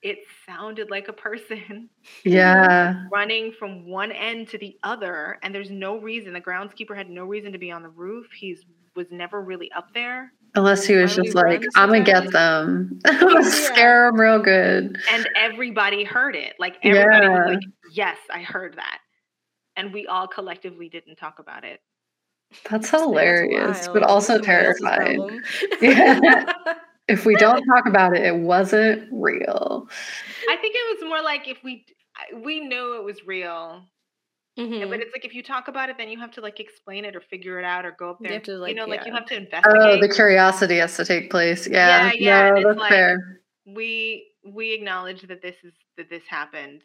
[0.02, 1.88] it sounded like a person.
[2.24, 3.04] Yeah.
[3.12, 7.24] running from one end to the other and there's no reason the groundskeeper had no
[7.24, 8.26] reason to be on the roof.
[8.32, 8.64] He's
[8.96, 10.32] was never really up there.
[10.54, 12.98] Unless he was just like i'm gonna get them.
[13.42, 14.98] Scare them real good.
[15.10, 16.54] And everybody heard it.
[16.58, 17.38] Like everybody yeah.
[17.38, 18.98] was like yes i heard that.
[19.76, 21.80] And we all collectively didn't talk about it.
[22.68, 25.40] That's hilarious that's but also terrifying.
[25.80, 26.52] yeah
[27.08, 29.88] if we don't talk about it, it wasn't real.
[30.48, 31.84] I think it was more like if we
[32.42, 33.82] we knew it was real.
[34.58, 34.90] Mm-hmm.
[34.90, 37.14] But it's like if you talk about it, then you have to like explain it
[37.14, 38.34] or figure it out or go up there.
[38.34, 38.90] You, to, like, you know, yeah.
[38.90, 39.80] like you have to investigate.
[39.80, 41.66] Oh, the curiosity has to take place.
[41.68, 42.50] Yeah, yeah, yeah.
[42.50, 43.40] No, that's like, fair.
[43.66, 46.82] We we acknowledge that this is that this happened.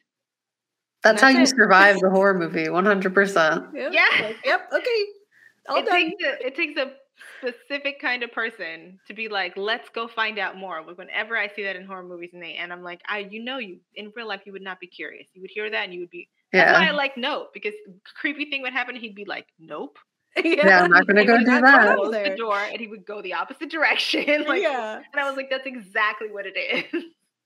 [1.04, 1.42] That's, that's how it.
[1.42, 3.66] you survive the horror movie, one hundred percent.
[3.74, 4.34] Yeah.
[4.46, 4.70] Yep.
[4.72, 5.06] Okay.
[5.70, 5.96] All it done.
[5.96, 6.92] takes a, it takes a
[7.40, 10.84] specific kind of person to be like, let's go find out more.
[10.86, 13.44] Like whenever I see that in horror movies and they and I'm like, I you
[13.44, 15.28] know you in real life you would not be curious.
[15.34, 16.66] You would hear that and you would be yeah.
[16.66, 17.74] that's why I like nope, because
[18.20, 19.98] creepy thing would happen, he'd be like, Nope.
[20.44, 21.96] Yeah, yeah I'm not gonna go do that.
[21.96, 24.44] Close the door and he would go the opposite direction.
[24.48, 25.02] like, yeah.
[25.12, 27.04] And I was like, that's exactly what it is.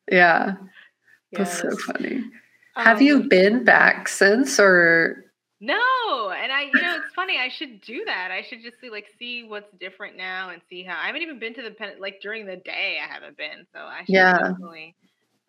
[0.10, 0.56] Yeah.
[1.34, 2.24] That's so funny.
[2.78, 5.26] Um, Have you um, been back since or
[5.60, 7.38] no, and I, you know, it's funny.
[7.38, 8.30] I should do that.
[8.32, 11.00] I should just see, like, see what's different now and see how.
[11.02, 13.00] I haven't even been to the pen, like during the day.
[13.04, 14.38] I haven't been, so I should yeah.
[14.38, 14.96] definitely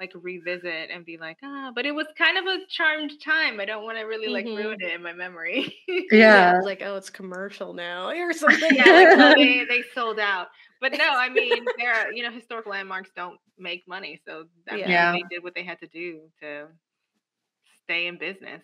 [0.00, 1.72] like revisit and be like, ah.
[1.74, 3.60] But it was kind of a charmed time.
[3.60, 4.56] I don't want to really like mm-hmm.
[4.56, 5.74] ruin it in my memory.
[6.10, 8.70] Yeah, yeah like oh, it's commercial now or something.
[8.72, 10.48] yeah, like, well, they they sold out.
[10.80, 14.78] But no, I mean, there are you know historical landmarks don't make money, so that
[14.78, 15.12] yeah.
[15.12, 16.68] they did what they had to do to
[17.84, 18.62] stay in business.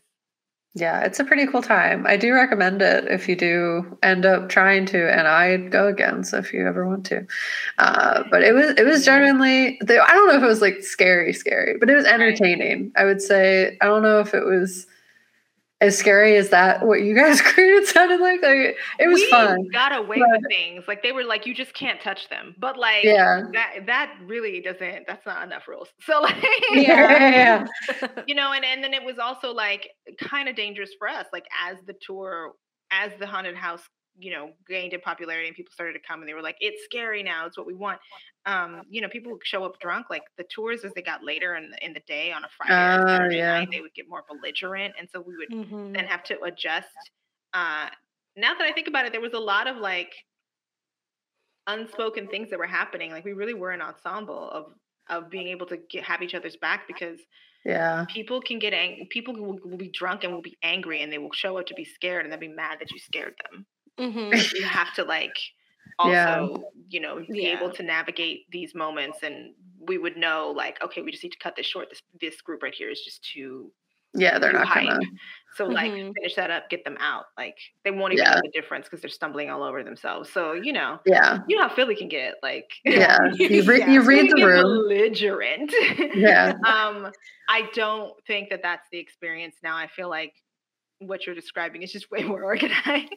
[0.77, 2.05] Yeah, it's a pretty cool time.
[2.05, 6.25] I do recommend it if you do end up trying to, and I'd go again.
[6.25, 7.25] So if you ever want to,
[7.79, 9.79] uh, but it was it was genuinely.
[9.81, 12.91] I don't know if it was like scary, scary, but it was entertaining.
[12.97, 13.79] I would say.
[13.81, 14.89] I don't know if it was
[15.85, 19.68] as scary as that what you guys created sounded like like it was we fun.
[19.73, 22.55] got away but, with things like they were like you just can't touch them.
[22.59, 23.42] But like yeah.
[23.53, 25.88] that that really doesn't that's not enough rules.
[26.05, 26.37] So like
[26.73, 28.09] yeah, yeah.
[28.27, 29.88] you know and, and then it was also like
[30.20, 32.53] kind of dangerous for us like as the tour
[32.90, 33.83] as the haunted house
[34.18, 36.85] you know gained in popularity and people started to come and they were like it's
[36.85, 37.98] scary now it's what we want
[38.46, 41.57] um you know people would show up drunk like the tours as they got later
[41.57, 43.59] in the, in the day on a friday uh, Saturday yeah.
[43.59, 45.92] night they would get more belligerent and so we would mm-hmm.
[45.92, 46.88] then have to adjust
[47.55, 47.88] uh
[48.37, 50.12] now that i think about it there was a lot of like
[51.66, 54.66] unspoken things that were happening like we really were an ensemble of
[55.11, 57.18] of being able to get, have each other's back because
[57.64, 61.11] yeah people can get angry people will, will be drunk and will be angry and
[61.11, 63.66] they will show up to be scared and they'll be mad that you scared them
[63.98, 64.57] Mm-hmm.
[64.57, 65.37] you have to like
[65.98, 66.46] also, yeah.
[66.88, 67.57] you know, be yeah.
[67.57, 69.54] able to navigate these moments and
[69.87, 71.88] we would know like, okay, we just need to cut this short.
[71.90, 73.70] This this group right here is just too
[74.14, 74.88] yeah, they're not hype.
[74.88, 75.00] gonna.
[75.57, 76.12] So like mm-hmm.
[76.12, 77.24] finish that up, get them out.
[77.37, 78.35] Like they won't even yeah.
[78.35, 80.30] know the difference because they're stumbling all over themselves.
[80.33, 83.18] So you know, yeah, you know how Philly can get like yeah.
[83.35, 83.90] you, re- yeah.
[83.90, 85.72] you read the room, belligerent.
[86.14, 86.54] Yeah.
[86.64, 87.11] um,
[87.48, 89.76] I don't think that that's the experience now.
[89.76, 90.35] I feel like
[91.07, 93.12] what you're describing is just way more organized.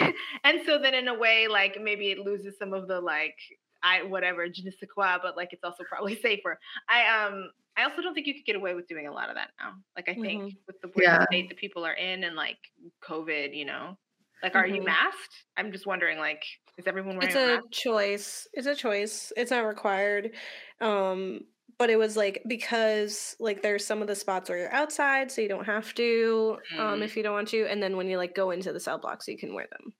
[0.44, 3.36] and so then in a way, like maybe it loses some of the like
[3.82, 6.58] I whatever, je ne sais quoi, but like it's also probably safer.
[6.88, 9.36] I um I also don't think you could get away with doing a lot of
[9.36, 9.72] that now.
[9.96, 10.56] Like I think mm-hmm.
[10.66, 11.24] with the yeah.
[11.26, 12.58] state that people are in and like
[13.02, 13.96] COVID, you know.
[14.42, 14.76] Like are mm-hmm.
[14.76, 15.44] you masked?
[15.56, 16.42] I'm just wondering like
[16.78, 18.48] is everyone wearing It's a, a choice.
[18.52, 19.32] It's a choice.
[19.36, 20.32] It's not required.
[20.80, 21.42] Um
[21.80, 25.40] but it was like because like there's some of the spots where you're outside so
[25.40, 27.02] you don't have to um mm-hmm.
[27.02, 29.26] if you don't want to and then when you like go into the cell blocks
[29.26, 29.94] you can wear them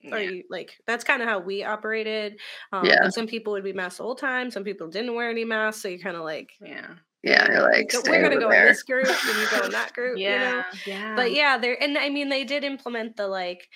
[0.00, 0.14] yeah.
[0.14, 2.40] or you like that's kind of how we operated
[2.72, 3.10] um yeah.
[3.10, 5.88] some people would be masked the whole time some people didn't wear any masks so
[5.88, 8.62] you kind of like yeah yeah, you're like so we're gonna go there.
[8.62, 10.16] in this group and you go in that group.
[10.16, 10.64] yeah, you know?
[10.86, 11.16] yeah.
[11.16, 13.68] But yeah, there and I mean they did implement the like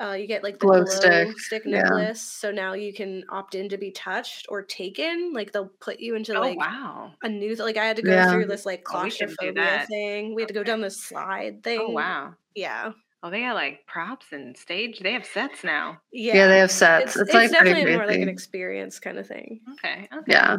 [0.00, 1.98] uh, you get like the glow, glow stick, stick necklace.
[1.98, 2.12] Yeah.
[2.14, 5.32] So now you can opt in to be touched or taken.
[5.34, 7.12] Like they'll put you into oh, like wow.
[7.22, 8.30] a new like I had to go yeah.
[8.30, 10.34] through this like claustrophobia oh, thing.
[10.34, 11.80] We had to go down this slide oh, thing.
[11.82, 12.34] Oh wow.
[12.54, 12.92] Yeah.
[13.22, 15.00] Oh, they got like props and stage.
[15.00, 15.98] They have sets now.
[16.10, 17.10] Yeah, yeah they have sets.
[17.10, 19.60] It's, it's, it's like definitely more like an experience kind of thing.
[19.72, 20.08] Okay.
[20.10, 20.24] okay.
[20.26, 20.56] Yeah,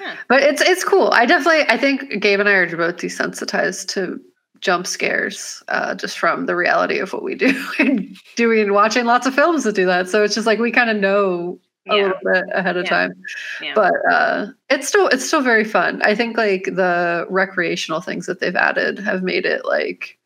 [0.00, 0.14] huh.
[0.28, 1.10] but it's it's cool.
[1.12, 4.20] I definitely I think Gabe and I are both desensitized to
[4.64, 9.26] jump scares uh, just from the reality of what we do and doing watching lots
[9.26, 10.08] of films that do that.
[10.08, 12.02] So it's just like we kind of know a yeah.
[12.02, 12.90] little bit ahead of yeah.
[12.90, 13.12] time.
[13.60, 13.72] Yeah.
[13.74, 16.00] But uh, it's still it's still very fun.
[16.02, 20.18] I think like the recreational things that they've added have made it like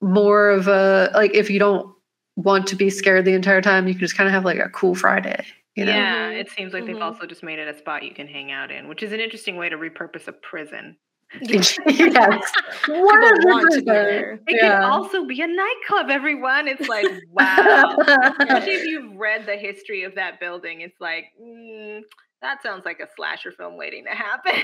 [0.00, 1.92] more of a like if you don't
[2.36, 4.68] want to be scared the entire time, you can just kind of have like a
[4.68, 5.44] cool Friday.
[5.74, 5.92] You know?
[5.92, 6.94] Yeah, it seems like mm-hmm.
[6.94, 9.20] they've also just made it a spot you can hang out in, which is an
[9.20, 10.96] interesting way to repurpose a prison.
[11.42, 11.78] yes.
[12.88, 13.82] want to
[14.46, 14.60] It yeah.
[14.60, 16.68] can also be a nightclub, everyone.
[16.68, 17.96] It's like, wow.
[18.40, 22.02] Especially if you've read the history of that building, it's like, mm,
[22.42, 24.52] that sounds like a slasher film waiting to happen.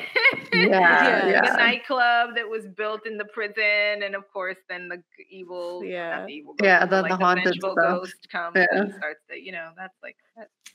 [0.55, 1.41] Yeah, yeah.
[1.41, 6.27] The nightclub that was built in the prison, and of course, then the evil, yeah,
[6.27, 7.75] the evil ghost, yeah, then like the, the haunted stuff.
[7.75, 8.67] ghost comes yeah.
[8.71, 10.17] and starts to, you know, that's like,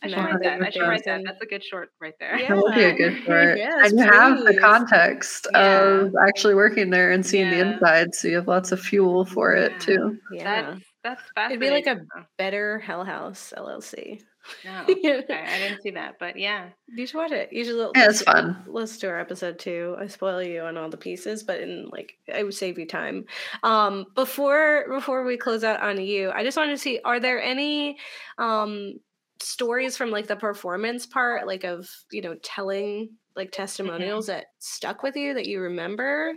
[0.02, 0.62] I should write that.
[0.62, 1.22] I should write that.
[1.26, 2.40] That's a good short right there.
[2.40, 2.56] Yeah.
[2.56, 3.58] That would be a good short.
[3.58, 4.16] yes, and you please.
[4.16, 5.80] have the context yeah.
[5.80, 9.54] of actually working there and seeing the inside, so you have lots of fuel for
[9.54, 10.18] it too.
[10.32, 11.68] Yeah, that's that's fascinating.
[11.70, 14.22] It'd be like a better Hell House LLC.
[14.66, 15.46] No, okay.
[15.46, 17.50] I didn't see that, but yeah, you should watch it.
[17.52, 18.64] You should yeah, it's fun.
[18.68, 19.96] Listen to our episode two.
[20.00, 23.26] I spoil you on all the pieces, but in like I would save you time.
[23.64, 27.42] Um, before before we close out on you, I just wanted to see: are there
[27.42, 27.98] any
[28.38, 28.96] um
[29.40, 33.62] stories from like the performance part, like of you know telling like mm-hmm.
[33.62, 34.40] testimonials mm-hmm.
[34.40, 36.34] that stuck with you that you remember?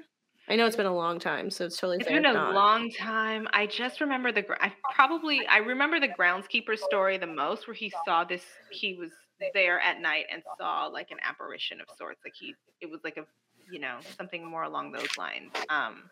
[0.51, 1.99] I know it's been a long time, so it's totally.
[1.99, 2.55] It's been a not.
[2.55, 3.47] long time.
[3.53, 4.45] I just remember the.
[4.61, 8.43] I probably I remember the groundskeeper story the most, where he saw this.
[8.73, 9.13] He was
[9.55, 12.21] there at night and saw like an apparition of sorts.
[12.25, 13.25] Like he, it was like a,
[13.71, 15.53] you know, something more along those lines.
[15.69, 16.11] Um,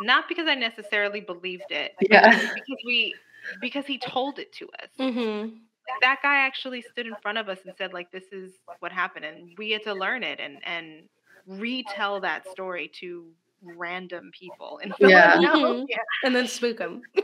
[0.00, 1.92] not because I necessarily believed it.
[2.00, 2.28] Yeah.
[2.30, 3.14] Because we,
[3.60, 4.90] because he told it to us.
[4.98, 5.56] Mm-hmm
[6.02, 9.24] that guy actually stood in front of us and said like this is what happened
[9.24, 11.08] and we get to learn it and and
[11.48, 13.26] retell that story to
[13.62, 15.48] random people in Philadelphia.
[15.48, 15.84] Mm-hmm.
[15.88, 15.96] Yeah.
[16.24, 17.02] And then spook them.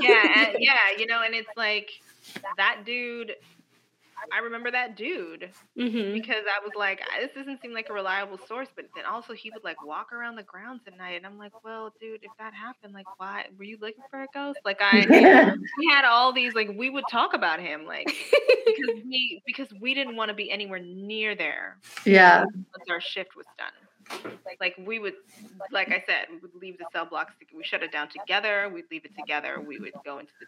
[0.00, 1.90] yeah, and, yeah, you know, and it's like
[2.56, 3.32] that dude
[4.32, 6.14] I remember that dude Mm-hmm.
[6.14, 8.68] because I was like, this doesn't seem like a reliable source.
[8.74, 11.52] But then also he would like walk around the grounds at night, and I'm like,
[11.62, 14.58] well, dude, if that happened, like, why were you looking for a ghost?
[14.64, 15.06] Like, I
[15.78, 19.92] we had all these like we would talk about him like because we because we
[19.92, 22.44] didn't want to be anywhere near there yeah.
[22.44, 23.85] once our shift was done.
[24.60, 25.14] Like we would,
[25.70, 27.34] like I said, we would leave the cell blocks.
[27.54, 28.70] We shut it down together.
[28.72, 29.60] We'd leave it together.
[29.60, 30.46] We would go into the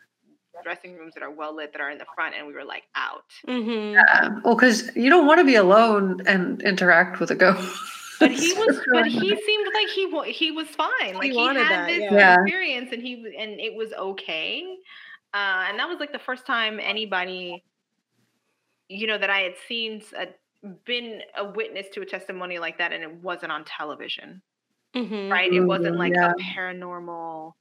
[0.62, 2.84] dressing rooms that are well lit that are in the front, and we were like
[2.94, 3.24] out.
[3.46, 3.94] Mm-hmm.
[3.94, 4.40] Yeah.
[4.44, 7.76] Well, because you don't want to be alone and interact with a ghost.
[8.20, 11.14] But he was, but he seemed like he he was fine.
[11.14, 12.12] Like he, wanted had that, this yeah.
[12.12, 12.34] Yeah.
[12.42, 14.76] experience, and he and it was okay.
[15.34, 17.62] Uh, and that was like the first time anybody,
[18.88, 20.28] you know, that I had seen s- a,
[20.84, 24.42] been a witness to a testimony like that, and it wasn't on television,
[24.94, 25.30] Mm-hmm.
[25.30, 25.52] right?
[25.52, 26.32] It wasn't Mhm, like yeah.
[26.32, 27.52] a paranormal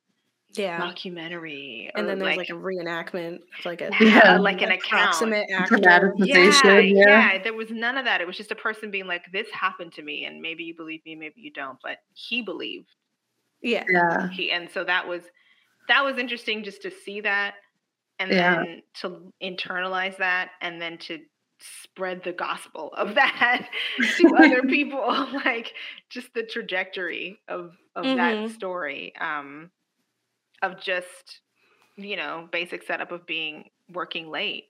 [0.54, 0.80] Yeah.
[0.80, 4.38] documentary, And or then there's like, a reenactment, like a Yeah.
[4.40, 5.78] like an approximate actor.
[5.78, 6.70] Dramatization.
[6.70, 7.34] Yeah, yeah.
[7.34, 8.22] yeah, there was none of that.
[8.22, 11.04] It was just a person being like, "This happened to me," and maybe you believe
[11.06, 12.96] me, maybe you don't, but he believed.
[13.62, 13.84] Yeah.
[13.90, 14.30] Yeah.
[14.30, 15.24] he and so that was
[15.88, 17.56] that was interesting just to see that
[18.20, 18.56] and Yeah.
[18.64, 21.20] then to internalize that and then to
[21.60, 23.70] spread the gospel of that
[24.18, 25.00] to other people
[25.46, 25.74] like
[26.10, 28.16] just the trajectory of of Mhm.
[28.16, 29.72] that story um
[30.62, 31.42] of just
[31.98, 34.66] you know basic setup of being working late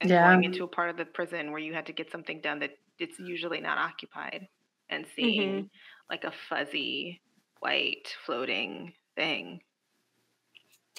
[0.00, 0.16] and Yeah.
[0.18, 2.72] going into a part of the prison where you had to get something done that
[2.98, 4.48] it's usually not occupied
[4.90, 5.66] and seeing
[6.10, 7.22] like a fuzzy
[7.60, 9.60] white floating thing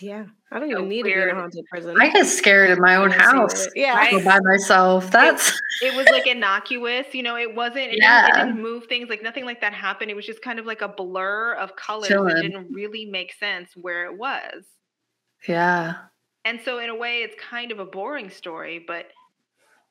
[0.02, 0.26] Yeah.
[0.52, 1.96] I don't So even need to be in a haunted prison.
[2.00, 3.68] I get scared in my own When I see house.
[3.76, 3.96] Yeah.
[3.96, 4.12] Right?
[4.12, 5.12] Go by myself.
[5.12, 5.50] That's
[5.84, 8.28] it was like innocuous you know it wasn't it, didn't, Yeah.
[8.28, 10.82] it didn't move things like nothing like that happened it was just kind of like
[10.82, 12.36] a blur of colors Chilling.
[12.36, 14.64] that didn't really make sense where it was
[15.48, 15.96] yeah.
[16.46, 19.08] and so in a way it's kind of a boring story but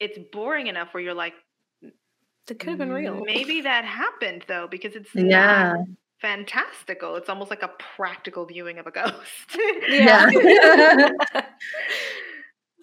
[0.01, 1.35] it's boring enough where you're like
[1.83, 3.23] It could have been real.
[3.25, 5.75] maybe that happened though because it's Yeah.
[5.75, 5.87] not
[6.23, 9.15] fantastical it's almost like a practical viewing of a ghost
[9.89, 10.31] Yeah.
[10.33, 11.11] Yeah.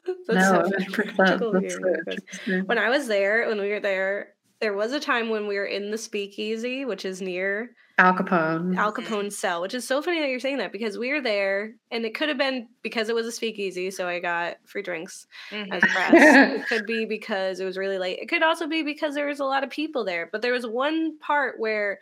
[0.05, 2.17] That's no, so practical That's viewing so of a ghost.
[2.31, 2.65] interesting.
[2.65, 4.29] when I was there, when we were there,
[4.59, 8.75] there was a time when we were in the speakeasy, which is near Al Capone.
[8.77, 11.75] Al Capone's cell, which is so funny that you're saying that because we were there
[11.91, 15.27] and it could have been because it was a speakeasy, so I got free drinks
[15.51, 15.67] Mhm.
[15.71, 16.11] as press.
[16.61, 18.19] it could be because it was really late.
[18.19, 20.29] It could also be because there was a lot of people there.
[20.31, 21.99] But there was one part where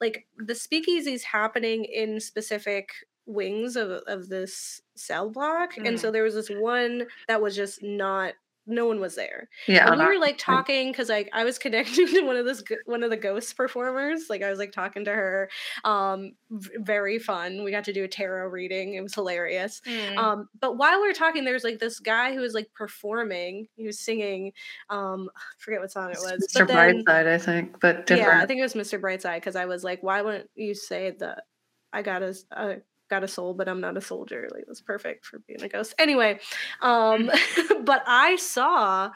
[0.00, 2.90] like the speakeasy's happening in specific
[3.26, 5.76] wings of, of this cell block.
[5.76, 5.96] And hmm.
[5.96, 8.34] so there was this one that was just not
[8.66, 9.48] no one was there.
[9.66, 9.90] yeah.
[9.90, 13.02] And we were like talking because like I was connecting to one of this one
[13.02, 14.26] of the ghost performers.
[14.28, 15.48] Like I was like talking to her.
[15.84, 17.64] Um, very fun.
[17.64, 18.94] We got to do a tarot reading.
[18.94, 19.80] It was hilarious.
[19.86, 20.16] Mm.
[20.16, 23.68] Um, but while we were talking, there's like this guy who was like performing.
[23.76, 24.52] He was singing.
[24.90, 26.46] Um, I forget what song it was.
[26.54, 26.60] Mr.
[26.60, 29.00] But then, Brightside, I think, but yeah, I think it was Mr.
[29.00, 31.44] Brightside because I was like, why wouldn't you say that
[31.92, 32.76] I got a I
[33.08, 34.48] got a soul, but I'm not a soldier?
[34.52, 35.94] Like that's perfect for being a ghost.
[35.98, 36.40] Anyway,
[36.80, 37.30] um,
[37.84, 39.10] but I saw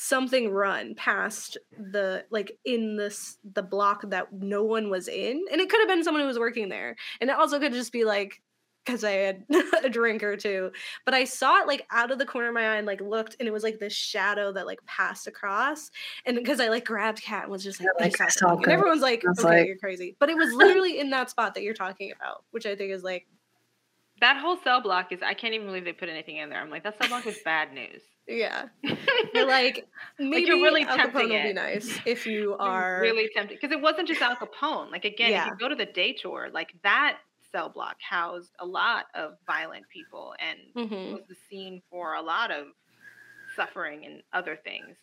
[0.00, 5.60] something run past the like in this the block that no one was in and
[5.60, 8.04] it could have been someone who was working there and it also could just be
[8.04, 8.40] like
[8.84, 9.44] because i had
[9.84, 10.70] a drink or two
[11.04, 13.36] but i saw it like out of the corner of my eye and like looked
[13.38, 15.90] and it was like this shadow that like passed across
[16.26, 18.48] and because i like grabbed cat and was just like, You're like, I "I saw
[18.48, 21.30] saw and everyone's like I okay like- you're crazy but it was literally in that
[21.30, 23.26] spot that you're talking about which i think is like
[24.20, 26.60] that whole cell block is i can't even believe they put anything in there.
[26.60, 28.02] I'm like that cell block is bad news.
[28.26, 28.64] Yeah.
[29.32, 29.86] You're like
[30.18, 33.80] maybe you're really Al Capone will be nice if you are really tempted because it
[33.80, 34.90] wasn't just Al Capone.
[34.90, 35.44] Like again, Yeah.
[35.44, 37.18] if you go to the day tour, like that
[37.52, 40.58] cell block housed a lot of violent people and
[40.90, 41.12] Mhm.
[41.14, 42.68] was the scene for a lot of
[43.56, 44.96] suffering and other things.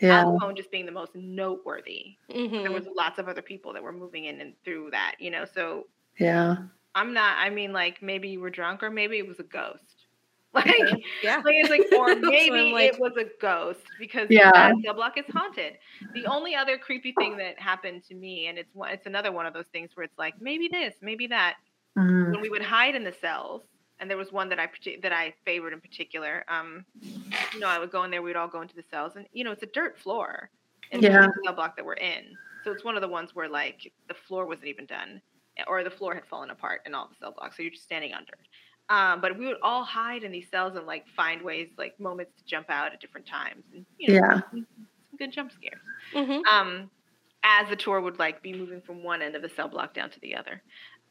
[0.00, 0.20] Yeah.
[0.20, 2.16] Al Capone just being the most noteworthy.
[2.30, 2.62] Mhm.
[2.62, 5.44] There was lots of other people that were moving in and through that, you know.
[5.44, 5.88] So
[6.18, 6.56] Yeah.
[6.94, 7.36] I'm not.
[7.38, 10.06] I mean, like maybe you were drunk or maybe it was a ghost.
[10.54, 12.92] Like, yeah like it's like, or maybe like.
[12.94, 14.50] it was a ghost because Yeah.
[14.52, 15.78] that cell block is haunted.
[16.12, 19.46] The only other creepy thing that happened to me, and it's one, it's another one
[19.46, 21.56] of those things where it's like maybe this, maybe that.
[21.96, 22.32] Mhm.
[22.32, 23.62] When we would hide in the cells,
[23.98, 24.68] and there was one that I
[25.02, 26.44] that I favored in particular.
[26.48, 28.22] Um, you know, I would go in there.
[28.22, 30.50] We'd all go into the cells, and you know, it's a dirt floor
[30.90, 31.26] in Yeah.
[31.26, 32.36] the cell block that we're in.
[32.64, 35.20] So it's one of the ones where like the floor wasn't even done,
[35.66, 37.56] or the floor had fallen apart in all the cell blocks.
[37.56, 38.34] So you're just standing under.
[38.88, 42.32] Um, but we would all hide in these cells and like find ways, like moments
[42.38, 44.40] to jump out at different times, and you know, Yeah.
[44.50, 44.66] some,
[45.10, 45.80] some good jump scares.
[46.12, 46.44] Mhm.
[46.46, 46.90] Um,
[47.44, 50.10] as the tour would like be moving from one end of the cell block down
[50.10, 50.62] to the other.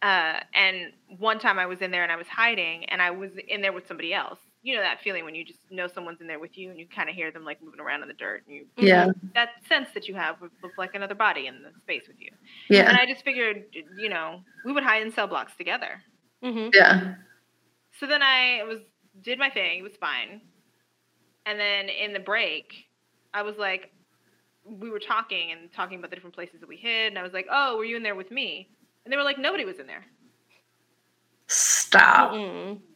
[0.01, 3.31] Uh, and one time I was in there and I was hiding, and I was
[3.47, 6.27] in there with somebody else, you know that feeling when you just know someone's in
[6.27, 8.43] there with you and you kind of hear them like moving around in the dirt
[8.47, 9.11] and you Yeah.
[9.33, 12.29] that sense that you have with, with like another body in the space with you.
[12.69, 12.87] Yeah.
[12.87, 13.65] And I just figured,
[13.97, 16.01] you know, we would hide in cell blocks together.
[16.43, 16.69] Mm-hmm.
[16.73, 17.15] Yeah.
[17.99, 18.79] So then I was
[19.23, 20.41] did my thing, it was fine.
[21.45, 22.85] And then in the break,
[23.33, 23.91] I was like,
[24.63, 27.33] we were talking and talking about the different places that we hid, and I was
[27.33, 28.69] like, "Oh, were you in there with me?"
[29.11, 30.05] And they were like, "Nobody was in there."
[31.47, 32.31] Stop.
[32.31, 32.79] Mm-mm.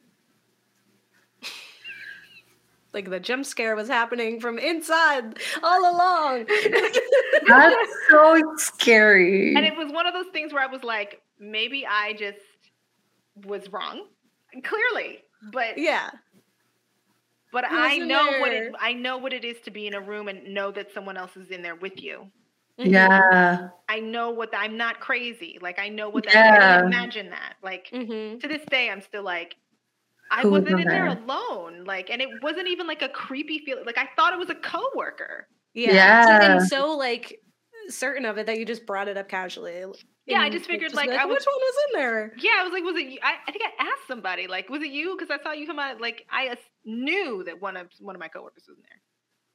[2.93, 6.45] Like the jump scare was happening from inside all along.
[7.45, 9.53] That's so scary.
[9.53, 12.37] And it was one of those things where I was like, maybe I just
[13.43, 14.07] was wrong,
[14.63, 15.19] clearly,
[15.51, 16.09] but yeah.
[17.51, 18.71] but I know what it?
[18.79, 21.35] I know what it is to be in a room and know that someone else
[21.35, 22.31] is in there with you.
[22.79, 22.91] Mhm.
[22.91, 23.69] yeah.
[23.87, 25.57] I know what the, I'm not crazy.
[25.61, 26.33] Like I know what that.
[26.33, 26.75] Yeah.
[26.75, 27.55] I can imagine that.
[27.63, 28.39] Like Mhm.
[28.41, 29.55] to this day, I'm still like,
[30.31, 31.23] I Who was wasn't in in there there?
[31.23, 31.83] alone.
[31.85, 33.85] Like, and it wasn't even like a creepy feeling.
[33.85, 35.47] Like I thought it was a coworker.
[35.73, 35.93] Yeah.
[35.93, 36.51] Yeah.
[36.57, 37.39] And so like
[37.89, 39.83] certain of it that you just brought it up casually.
[40.25, 42.33] Yeah, I just figured, just like, be I was- which one was in there?
[42.39, 43.05] Yeah, I was like, was it?
[43.05, 43.19] You?
[43.21, 44.47] I, I think I asked somebody.
[44.47, 45.15] Like, was it you?
[45.15, 46.01] Because I saw you come out.
[46.01, 49.01] Like, I knew that one of one of my coworkers was in there,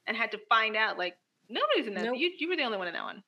[0.07, 0.97] and had to find out.
[0.97, 1.17] Like,
[1.51, 2.05] nobody's in that.
[2.05, 2.17] Nope.
[2.17, 3.23] You you were the only one in that one.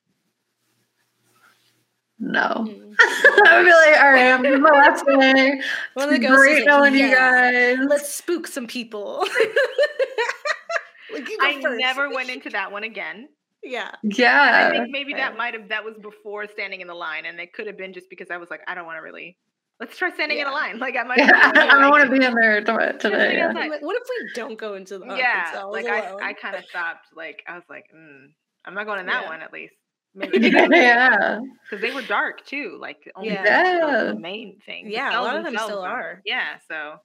[2.19, 2.67] No.
[2.69, 2.95] Mhm.
[3.01, 5.05] I would be like, all right, I'm doing my last.
[5.95, 7.79] One of It's great is like, knowing you guys.
[7.81, 9.27] Let's spook some people.
[11.13, 11.81] like I first.
[11.81, 13.29] never went into that one again.
[13.65, 13.91] Yeah.
[14.05, 14.69] Yeah.
[14.69, 15.23] I think maybe fair.
[15.23, 17.93] that might have that was before standing in the line, and it could have been
[17.93, 19.37] just because I was like, I don't want to really.
[19.83, 20.79] Let's try standing in a line.
[20.79, 21.19] Like I might.
[21.19, 23.37] Yeah, I don't want to be in there to- today.
[23.39, 23.49] Yeah.
[23.51, 26.23] Like, what if we don't go into the haunted yeah, cells like I, alone?
[26.23, 27.07] I kind of stopped.
[27.17, 28.27] Like I was like, mm,
[28.65, 29.29] I'm not going in that Yeah.
[29.29, 29.75] one at least.
[30.15, 31.41] Maybe yeah.
[31.69, 32.79] because they were dark too.
[32.81, 34.05] Like only Yeah.
[34.05, 34.89] the- the main thing.
[34.89, 36.23] Yeah, a lot of them themselves still are.
[36.25, 37.01] Yeah, so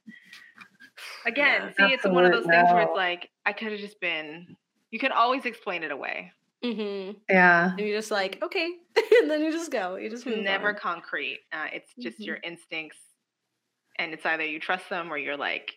[1.26, 1.88] again, Yeah.
[1.88, 4.56] see, it's one of those Absolutely things where it's like I could have just been.
[4.92, 6.32] You can always explain it away.
[6.64, 7.16] Mhm.
[7.30, 7.72] Yeah.
[7.72, 8.70] And you're just like, okay,
[9.22, 9.96] and then you just go.
[9.96, 10.76] You just move never on.
[10.76, 11.40] concrete.
[11.54, 12.26] Uh, it's just Mhm.
[12.26, 12.98] your instincts,
[14.00, 15.74] and it's either you trust them or you're like,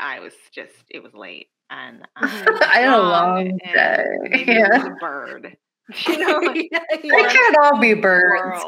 [0.00, 2.06] I was just, it was late, and.
[2.16, 4.04] I had a long day.
[4.22, 4.86] Maybe it was Yeah.
[4.86, 5.56] a bird.
[6.08, 8.64] You know, like, Yeah, They can't all be birds.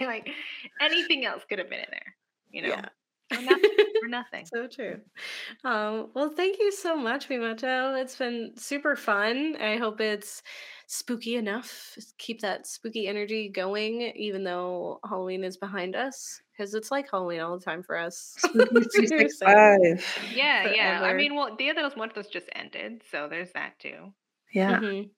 [0.00, 0.30] like
[0.80, 2.14] anything else could have been in there.
[2.50, 2.88] You know, Yeah.
[3.30, 3.70] for nothing.
[4.00, 4.46] For nothing.
[4.46, 5.00] So true.
[5.64, 7.94] Um, well, thank you so much, Wi-Moto.
[7.94, 9.56] It's been super fun.
[9.60, 10.42] I hope it's
[10.86, 11.96] spooky enough.
[12.18, 17.40] Keep that spooky energy going, even though Halloween is behind us, because it's like Halloween
[17.40, 18.36] all the time for us.
[20.34, 21.00] Yeah, yeah.
[21.02, 24.12] I mean, well, Dia de los Muertos just ended, so there's that too.
[24.52, 24.80] Yeah.
[24.80, 25.10] Mhm.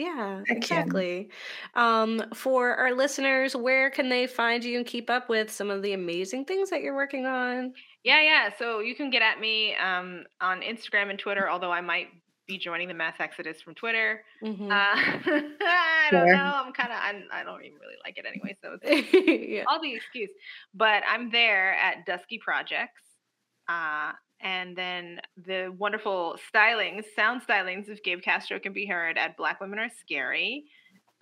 [0.00, 1.28] Yeah, exactly.
[1.74, 5.82] Um, for our listeners, where can they find you and keep up with some of
[5.82, 7.74] the amazing things that you're working on?
[8.02, 8.48] Yeah, yeah.
[8.58, 12.08] So you can get at me um, on Instagram and Twitter, although I might
[12.48, 14.22] be joining the mass exodus from Twitter.
[14.42, 14.70] Mhm.
[14.70, 14.72] Uh,
[15.62, 16.34] I don't Fair.
[16.34, 16.52] know.
[16.64, 16.98] I'm kind of,
[17.30, 18.56] I don't even really like it anyway.
[18.62, 19.12] So it's
[19.48, 19.64] yeah.
[19.68, 20.30] all the excuse.
[20.74, 23.02] But I'm there at Dusky Projects.
[23.68, 24.12] Uh,
[24.42, 29.60] and then the wonderful stylings, sound stylings of Gabe Castro can be heard at Black
[29.60, 30.64] Women Are Scary.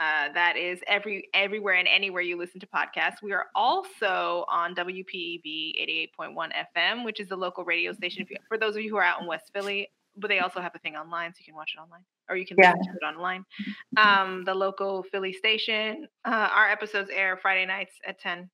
[0.00, 3.16] Uh, that is every everywhere and anywhere you listen to podcasts.
[3.20, 5.74] We are also on WPEB
[6.16, 8.96] 88.1 FM, which is the local radio station if you- for those of you who
[8.96, 9.90] are out in West Philly.
[10.16, 12.44] But they also have a thing online, so you can watch it online or you
[12.46, 12.72] can Yeah.
[12.76, 13.44] listen to it online.
[13.96, 16.08] Um, the local Philly station.
[16.24, 18.50] Uh, our episodes air Friday nights at 10.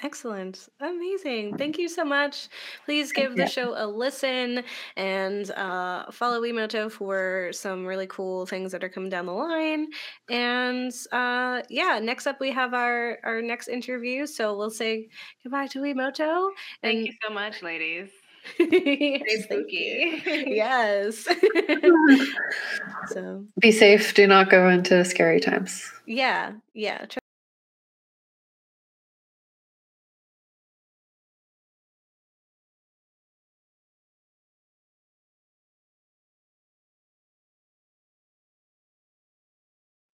[0.00, 0.68] Excellent.
[0.80, 1.56] Amazing.
[1.56, 2.48] Thank you so much.
[2.84, 4.62] Please give the show a listen
[4.96, 9.88] and uh, follow Wi-Moto for some really cool things that are coming down the line.
[10.30, 14.26] And uh, yeah, next up we have our, our next interview.
[14.26, 15.08] So we'll say
[15.42, 16.50] goodbye to Wi-Moto.
[16.80, 18.08] Thank you so much, ladies.
[18.54, 20.20] Stay thank you.
[20.20, 20.22] spooky.
[20.54, 21.26] yes.
[23.08, 24.14] so Be safe.
[24.14, 25.90] Do not go into scary times.
[26.06, 27.04] yeah, yeah.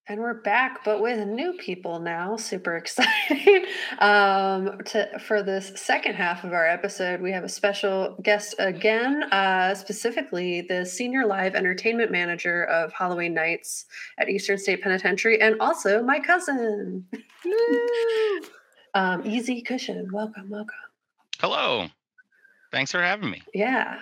[0.06, 2.36] And we're back, but with new people now.
[2.36, 3.64] Super exciting.
[4.00, 9.22] um, to for this second half of our episode, we have a special guest again,
[9.32, 13.86] uh, specifically the senior live entertainment manager of Halloween Nights
[14.18, 17.06] at Eastern State Penitentiary, and also my cousin,
[18.92, 20.12] um, Easy Cushion.
[20.12, 20.74] Welcome, welcome.
[21.40, 21.86] Hello.
[22.72, 23.40] Thanks for having me.
[23.54, 24.00] Yeah.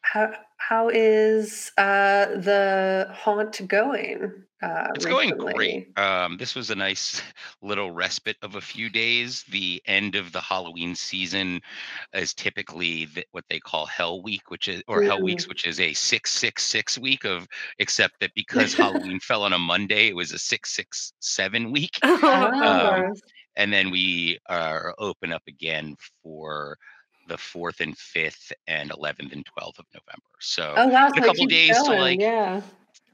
[0.00, 4.44] how how is uh, the haunt going?
[4.60, 5.30] Uh, it's recently?
[5.30, 5.98] going great.
[5.98, 7.22] Um, this was a nice
[7.62, 9.44] little respite of a few days.
[9.44, 11.60] The end of the Halloween season
[12.12, 15.06] is typically the, what they call Hell Week, which is or mm.
[15.06, 17.46] Hell Weeks, which is a six six six week of.
[17.78, 21.98] Except that because Halloween fell on a Monday, it was a six six seven week.
[22.20, 23.06] Oh.
[23.06, 23.14] Um,
[23.56, 26.76] and then we are open up again for
[27.28, 30.36] the 4th and 5th and 11th and 12th of November.
[30.40, 31.90] So oh, wow, a couple days going.
[31.90, 32.60] to like yeah.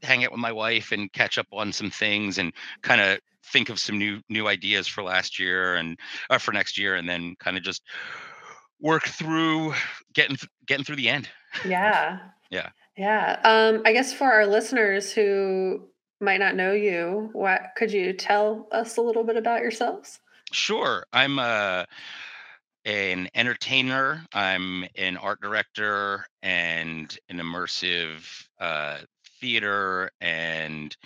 [0.03, 2.53] hang out with my wife and catch up on some things and
[2.83, 3.19] kind of
[3.53, 5.99] think of some new new ideas for last year and
[6.31, 7.83] uh, for next year and then kind of just
[8.81, 9.75] work through
[10.12, 10.37] getting
[10.67, 11.29] getting through the end.
[11.67, 12.19] Yeah.
[12.51, 12.71] yeah.
[12.97, 13.41] Yeah.
[13.45, 15.89] Um I guess for our listeners who
[16.21, 20.21] might not know you, what could you tell us a little bit about yourselves?
[20.53, 21.05] Sure.
[21.12, 21.85] I'm uh
[22.85, 24.24] an entertainer.
[24.32, 28.99] I'm an art director and an immersive uh,
[29.41, 30.97] theater and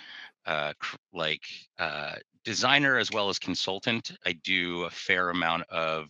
[0.45, 1.43] uh, cr- like
[1.77, 4.11] uh, designer as well as consultant.
[4.25, 6.07] I do a fair amount of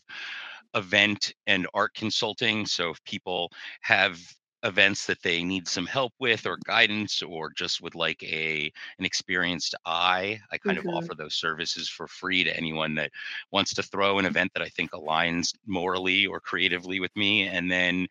[0.76, 2.66] event and art consulting.
[2.66, 3.52] So if people
[3.82, 4.20] have
[4.64, 9.06] events that they need some help with or guidance or just would like a an
[9.06, 10.90] experienced eye i kind mm-hmm.
[10.90, 13.12] of offer those services for free to anyone that
[13.52, 17.72] wants to throw an event that i think aligns morally or creatively with me and
[17.72, 18.06] then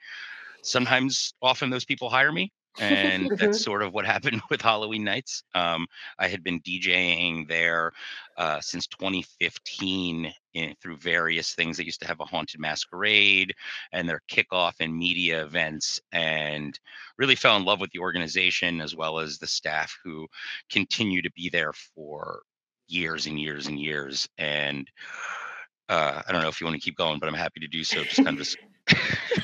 [0.62, 2.50] sometimes often those people hire me
[2.80, 3.34] and mm-hmm.
[3.36, 5.42] that's sort of what happened with Halloween nights.
[5.54, 5.86] Um,
[6.18, 7.92] I had been DJing there
[8.36, 11.76] uh, since 2015 in, through various things.
[11.76, 13.54] They used to have a haunted masquerade
[13.92, 16.78] and their kickoff and media events, and
[17.18, 20.26] really fell in love with the organization as well as the staff who
[20.70, 22.42] continue to be there for
[22.88, 24.28] years and years and years.
[24.38, 24.90] And
[25.88, 27.84] uh, I don't know if you want to keep going, but I'm happy to do
[27.84, 28.02] so.
[28.04, 28.48] Just kind of.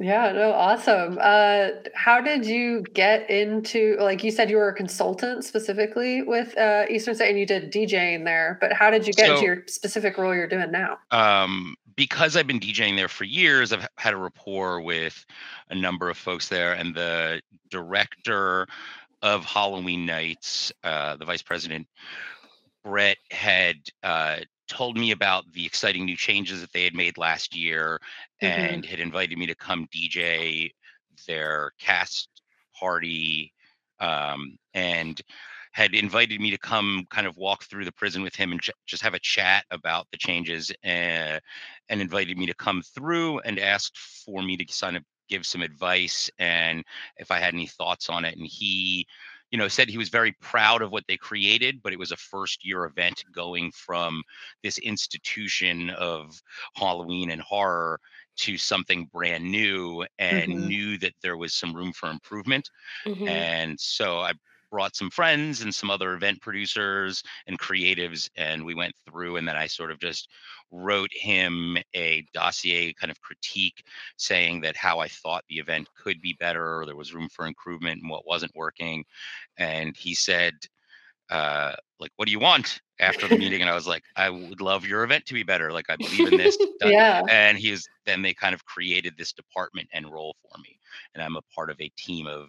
[0.00, 1.18] Yeah, no, awesome.
[1.20, 6.56] Uh, how did you get into, like you said, you were a consultant specifically with
[6.56, 9.44] uh, Eastern State and you did DJing there, but how did you get so, into
[9.44, 10.96] your specific role you're doing now?
[11.10, 15.22] Um, because I've been DJing there for years, I've had a rapport with
[15.68, 18.66] a number of folks there, and the director
[19.20, 21.86] of Halloween Nights, uh, the vice president,
[22.82, 24.38] Brett, had uh,
[24.70, 28.00] told me about the exciting new changes that they had made last year
[28.40, 28.46] mm-hmm.
[28.46, 30.70] and had invited me to come DJ
[31.26, 32.28] their cast
[32.78, 33.52] party
[33.98, 35.20] um, and
[35.72, 38.70] had invited me to come kind of walk through the prison with him and ch-
[38.86, 41.40] just have a chat about the changes and, uh,
[41.88, 45.62] and invited me to come through and asked for me to sign up give some
[45.62, 46.82] advice and
[47.16, 49.06] if I had any thoughts on it and he
[49.50, 52.16] you know, said he was very proud of what they created, but it was a
[52.16, 54.22] first year event going from
[54.62, 56.40] this institution of
[56.74, 58.00] Halloween and horror
[58.36, 60.66] to something brand new and mm-hmm.
[60.66, 62.70] knew that there was some room for improvement.
[63.06, 63.28] Mm-hmm.
[63.28, 64.32] And so I
[64.70, 69.46] brought some friends and some other event producers and creatives and we went through and
[69.46, 70.28] then I sort of just
[70.70, 73.84] wrote him a dossier kind of critique
[74.16, 77.46] saying that how I thought the event could be better or there was room for
[77.46, 79.04] improvement and what wasn't working.
[79.58, 80.54] And he said
[81.30, 83.60] uh, like what do you want after the meeting?
[83.60, 85.72] And i was like i would love your event to be better.
[85.72, 86.58] Like i believe in this.
[86.82, 87.22] Yeah.
[87.28, 90.78] And he's then they kind of created this department and role for me.
[91.14, 92.48] And i'm a part of a team of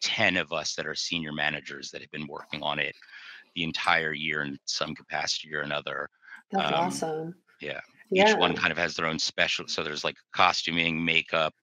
[0.00, 2.94] 10 of us that are senior managers that have been working on it
[3.54, 6.08] the entire year in some capacity or another.
[6.52, 7.34] That's um, awesome.
[7.60, 7.80] Yeah.
[8.10, 8.30] Yeah.
[8.30, 9.68] Each one kind of has their own special.
[9.68, 11.54] So there's like costuming, makeup,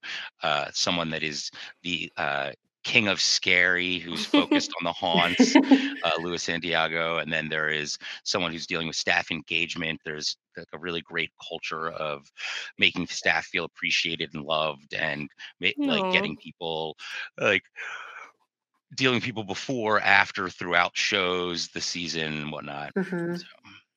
[0.44, 1.52] uh, someone that is
[1.84, 2.52] the uh,
[2.88, 5.56] king of scary who's focused on the haunts,
[6.04, 10.00] uh, Luis Santiago, and then there is someone who's dealing with staff engagement.
[10.06, 12.32] There's like a really great culture of
[12.78, 15.30] making staff feel appreciated and loved, and
[15.60, 16.96] ma- like getting people
[17.38, 17.64] like
[18.96, 22.94] dealing people before, after, throughout shows, the season, and whatnot.
[22.96, 23.36] Mm-hmm.
[23.36, 23.46] So,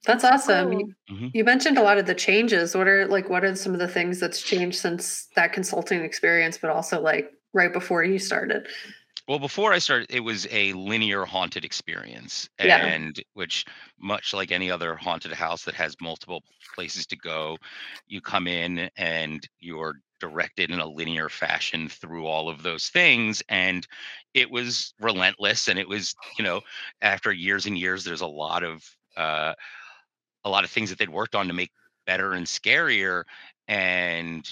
[0.05, 0.71] that's awesome.
[0.71, 0.89] Cool.
[1.11, 1.29] Mm-hmm.
[1.35, 2.75] You mentioned a lot of the changes.
[2.75, 6.59] What are like what are some of the things that's changed since that consulting experience,
[6.59, 8.67] but also like right before you started?
[9.29, 13.25] Well, before I started, it was a linear haunted experience, and yeah.
[13.35, 13.65] which,
[14.01, 16.43] much like any other haunted house that has multiple
[16.75, 17.57] places to go,
[18.09, 23.43] you come in and you're directed in a linear fashion through all of those things,
[23.49, 23.87] and
[24.35, 25.69] it was relentless.
[25.69, 26.61] And it was, you know,
[27.03, 28.85] after years and years, there's a lot of
[29.17, 29.55] uh,
[30.45, 31.71] a lot of things that they'd worked on to make
[32.07, 33.25] better and scarier,
[33.69, 34.49] and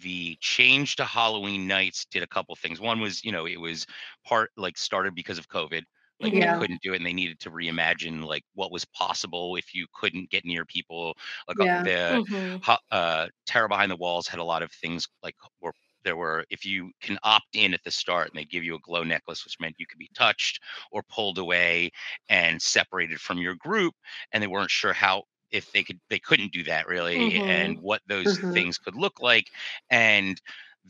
[0.00, 2.80] the change to Halloween nights did a couple things.
[2.80, 3.86] One was, you know, it was
[4.26, 5.82] part like started because of COVID.
[6.22, 6.54] Like yeah.
[6.54, 9.86] they couldn't do it and they needed to reimagine like what was possible if you
[9.94, 11.14] couldn't get near people.
[11.48, 11.82] Like yeah.
[11.82, 12.72] the mm-hmm.
[12.90, 15.72] uh, Terror Behind the Walls had a lot of things like were
[16.04, 18.80] there were if you can opt in at the start and they give you a
[18.80, 20.60] glow necklace which meant you could be touched
[20.90, 21.90] or pulled away
[22.28, 23.94] and separated from your group
[24.32, 27.48] and they weren't sure how if they could they couldn't do that really mm-hmm.
[27.48, 28.52] and what those mm-hmm.
[28.52, 29.46] things could look like
[29.90, 30.40] and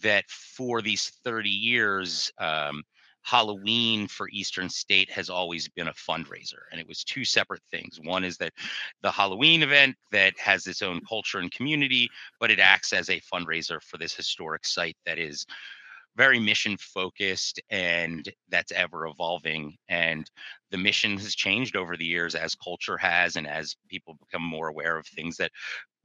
[0.00, 2.82] that for these 30 years um,
[3.22, 7.98] Halloween for Eastern State has always been a fundraiser, and it was two separate things.
[8.02, 8.52] One is that
[9.02, 12.08] the Halloween event that has its own culture and community,
[12.40, 15.46] but it acts as a fundraiser for this historic site that is
[16.16, 19.74] very mission focused and that's ever evolving.
[19.88, 20.30] And
[20.70, 24.68] the mission has changed over the years as culture has, and as people become more
[24.68, 25.52] aware of things that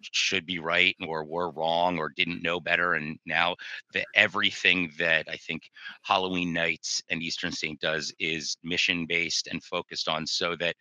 [0.01, 3.55] should be right or were wrong or didn't know better and now
[3.93, 5.63] the everything that i think
[6.03, 10.75] halloween nights and eastern state does is mission based and focused on so that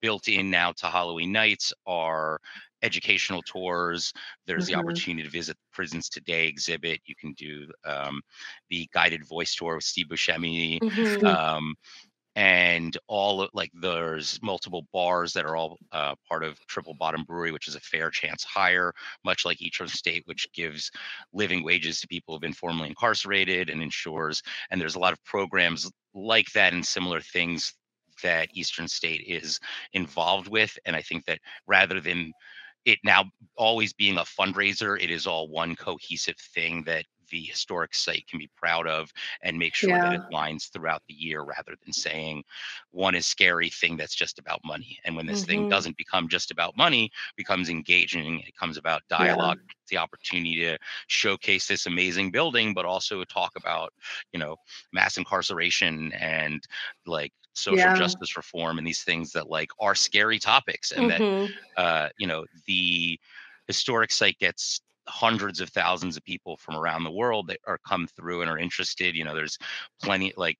[0.00, 2.38] built in now to halloween nights are
[2.82, 4.12] educational tours
[4.46, 4.74] there's mm-hmm.
[4.74, 8.20] the opportunity to visit the prisons today exhibit you can do um,
[8.70, 11.26] the guided voice tour with steve buscemi mm-hmm.
[11.26, 11.74] um,
[12.34, 17.52] and all like there's multiple bars that are all uh, part of Triple Bottom Brewery,
[17.52, 18.92] which is a fair chance higher,
[19.24, 20.90] much like Eastern State, which gives
[21.32, 24.42] living wages to people who've been formerly incarcerated and ensures.
[24.70, 27.74] And there's a lot of programs like that and similar things
[28.22, 29.58] that Eastern State is
[29.92, 30.78] involved with.
[30.86, 32.32] And I think that rather than
[32.84, 33.24] it now
[33.56, 38.38] always being a fundraiser, it is all one cohesive thing that the historic site can
[38.38, 39.12] be proud of
[39.42, 40.10] and make sure yeah.
[40.10, 42.44] that it lines throughout the year rather than saying
[42.92, 45.50] one is scary thing that's just about money and when this mm-hmm.
[45.50, 49.72] thing doesn't become just about money becomes engaging it comes about dialogue yeah.
[49.88, 50.78] the opportunity to
[51.08, 53.92] showcase this amazing building but also talk about
[54.32, 54.54] you know
[54.92, 56.62] mass incarceration and
[57.06, 57.94] like social yeah.
[57.94, 61.52] justice reform and these things that like are scary topics and mm-hmm.
[61.76, 63.18] that uh you know the
[63.66, 68.06] historic site gets hundreds of thousands of people from around the world that are come
[68.06, 69.14] through and are interested.
[69.14, 69.58] You know, there's
[70.02, 70.58] plenty like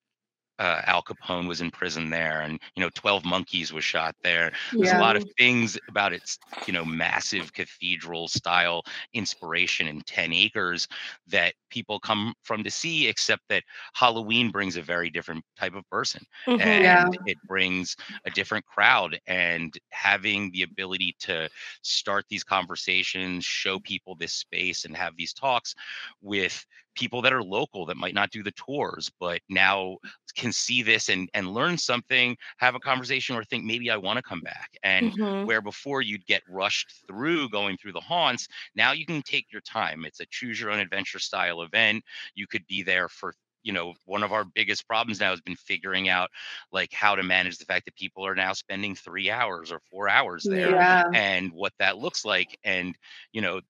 [0.63, 4.53] uh, Al Capone was in prison there, and you know, Twelve Monkeys was shot there.
[4.73, 5.01] There's yeah.
[5.01, 10.87] a lot of things about its, you know, massive cathedral style inspiration in ten acres
[11.27, 13.09] that people come from to see.
[13.09, 17.09] Except that Halloween brings a very different type of person, mm-hmm, and yeah.
[17.27, 19.19] it brings a different crowd.
[19.27, 21.49] And having the ability to
[21.83, 25.75] start these conversations, show people this space, and have these talks
[26.21, 29.97] with people that are local that might not do the tours but now
[30.36, 34.16] can see this and and learn something have a conversation or think maybe i want
[34.16, 35.47] to come back and mm-hmm.
[35.47, 39.62] where before you'd get rushed through going through the haunts now you can take your
[39.62, 42.03] time it's a choose your own adventure style event
[42.34, 45.57] you could be there for you know one of our biggest problems now has been
[45.57, 46.30] figuring out
[46.72, 50.09] like how to manage the fact that people are now spending three hours or four
[50.09, 51.05] hours there yeah.
[51.14, 52.97] and what that looks like and
[53.32, 53.61] you know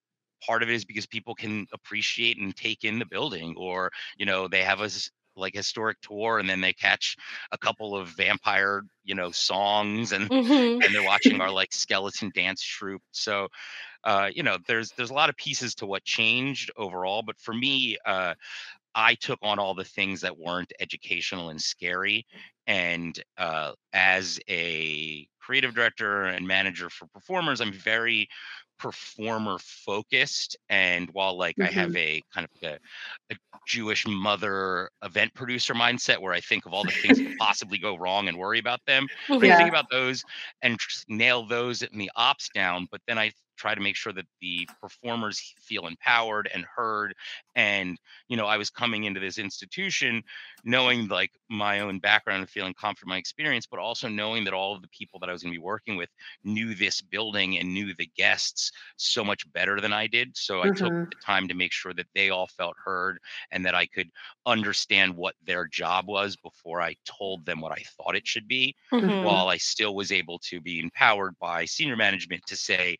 [0.45, 4.27] part of it is because people can appreciate and take in the building or you
[4.27, 4.91] know they have a
[5.37, 7.17] like historic tour and then they catch
[7.53, 10.83] a couple of vampire you know songs and mm-hmm.
[10.83, 13.49] and they're watching our like skeleton dance troupe so
[14.05, 17.55] uh you know there's there's a lot of pieces to what changed overall but for
[17.55, 18.35] me uh
[18.95, 22.27] I took on all the things that weren't educational and scary.
[22.67, 28.29] And uh, as a creative director and manager for performers, I'm very
[28.79, 31.69] performer focused and while like mm-hmm.
[31.69, 32.79] i have a kind of a,
[33.33, 37.79] a, jewish mother event producer mindset where i think of all the things that possibly
[37.79, 39.55] go wrong and worry about them but yeah.
[39.55, 40.25] i think about those
[40.63, 43.31] and nail those in the ops down but then i
[43.63, 47.15] try to make sure that the performers feel empowered and heard
[47.55, 47.97] and
[48.27, 50.21] you know i was coming into this institution
[50.65, 54.53] knowing like my own background and feeling confident in my experience but also knowing that
[54.53, 56.09] all of the people that i was going to be working with
[56.43, 60.67] knew this building and knew the guests so much better than i did so i
[60.67, 60.85] mm-hmm.
[60.85, 63.21] took the time to make sure that they all felt heard
[63.53, 64.11] and that i could
[64.45, 68.75] understand what their job was before i told them what i thought it should be
[68.93, 69.23] mm-hmm.
[69.23, 72.99] while i still was able to be empowered by senior management to say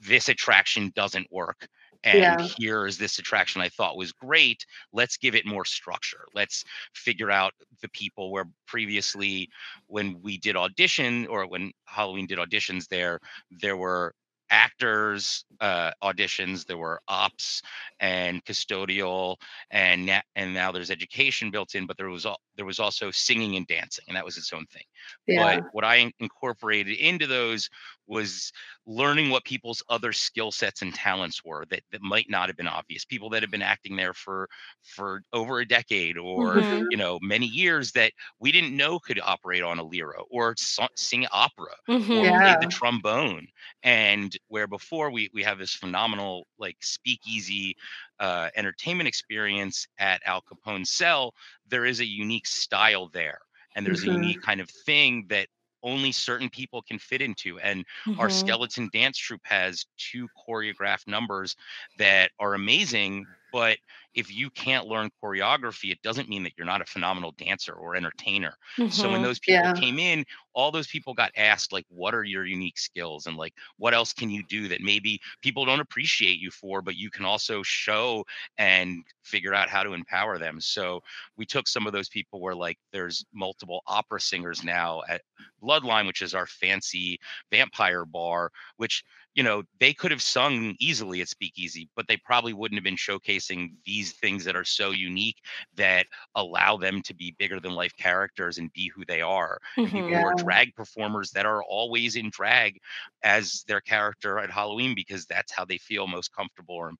[0.00, 1.68] this attraction doesn't work
[2.04, 2.48] and yeah.
[2.58, 7.30] here is this attraction i thought was great let's give it more structure let's figure
[7.30, 9.48] out the people where previously
[9.86, 13.18] when we did audition or when halloween did auditions there
[13.60, 14.14] there were
[14.50, 17.62] actors uh, auditions there were ops
[18.00, 19.36] and custodial
[19.70, 23.10] and na- and now there's education built in but there was al- there was also
[23.10, 24.84] singing and dancing and that was its own thing
[25.26, 25.56] yeah.
[25.56, 27.70] but what i incorporated into those
[28.06, 28.52] was
[28.86, 32.66] learning what people's other skill sets and talents were that, that might not have been
[32.68, 34.48] obvious people that have been acting there for
[34.82, 36.88] for over a decade or Mhm.
[36.88, 40.88] you know many years that we didn't know could operate on a lyra or so-
[40.96, 41.74] sing opera
[42.12, 42.34] or Mhm.
[42.42, 42.56] play Yeah.
[42.56, 43.46] the trombone
[43.82, 47.76] and where before we we have this phenomenal like speakeasy
[48.20, 51.34] uh, entertainment experience at al capone's cell
[51.66, 53.40] there is a unique style there
[53.74, 54.04] and there's Mhm.
[54.04, 55.48] a unique kind of thing that
[55.84, 57.84] only certain people can fit into and
[58.18, 58.30] our Mhm.
[58.30, 61.56] skeleton dance troupe has two choreographed numbers
[61.98, 63.78] that are amazing but
[64.14, 67.96] if you can't learn choreography it doesn't mean that you're not a phenomenal dancer or
[67.96, 68.54] entertainer
[68.88, 69.22] so when Mhm.
[69.22, 69.74] those people Yeah.
[69.74, 73.54] came in all those people got asked like what are your unique skills and like
[73.78, 77.24] what else can you do that maybe people don't appreciate you for but you can
[77.24, 78.24] also show
[78.58, 81.00] and figure out how to empower them so
[81.36, 85.22] we took some of those people where like there's multiple opera singers now at
[85.62, 87.18] bloodline which is our fancy
[87.50, 92.52] vampire bar which you know they could have sung easily at speakeasy but they probably
[92.52, 95.38] wouldn't have been showcasing these things that are so unique
[95.76, 99.58] that allow them to be bigger than life characters and be who they are.
[99.76, 100.44] And people who are mm-hmm.
[100.44, 102.80] drag performers that are always in drag
[103.22, 106.92] as their character at halloween because that's how they feel most comfortable or,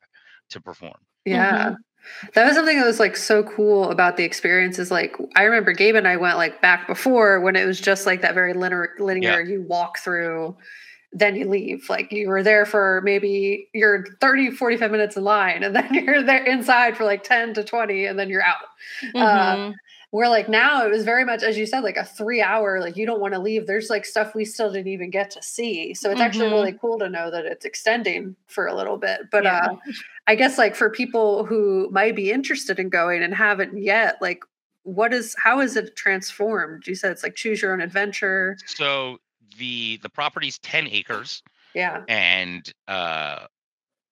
[0.51, 0.99] to perform.
[1.24, 1.70] Yeah.
[1.70, 1.74] Mm-hmm.
[2.35, 5.72] That was something that was like so cool about the experience is like I remember
[5.72, 8.91] Gabe and I went like back before when it was just like that very linear
[8.99, 10.55] linear you walk through
[11.17, 11.89] then you leave.
[11.89, 16.23] Like you were there for maybe you're 30 45 minutes in line and then you're
[16.23, 18.67] there inside for like 10 to 20 and then you're out.
[19.15, 19.75] Uh, Mhm.
[20.11, 22.97] where like now it was very much as you said like a three hour like
[22.97, 23.67] you don't want to leave.
[23.67, 25.95] There's like stuff we still didn't even get to see.
[25.95, 26.53] So it's actually Mhm.
[26.53, 29.23] really cool to know that it's extending for a little bit.
[29.31, 29.59] But Yeah.
[29.71, 29.77] uh
[30.27, 34.43] i guess like for people who might be interested in going and haven't yet like
[34.85, 36.87] what is how is it transformed?
[36.87, 38.57] You said it's like choose your own adventure.
[38.67, 39.19] So
[39.59, 41.43] the the property's 10 acres
[41.75, 43.47] yeah and uh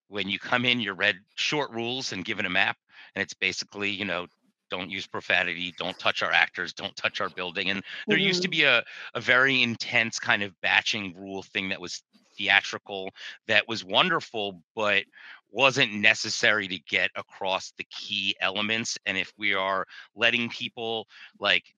[0.09, 2.77] when you come in you're read short rules and given a map
[3.15, 4.27] and it's basically you know
[4.71, 8.49] don't use profanity don't touch our actors don't touch our building and there used to
[8.49, 8.51] Mhm.
[8.51, 8.83] be a,
[9.15, 12.03] a very intense kind of batching rule thing that was
[12.37, 13.11] theatrical
[13.47, 15.05] that was wonderful but
[15.51, 21.07] wasn't necessary to get across the key elements and if we are letting people
[21.39, 21.75] like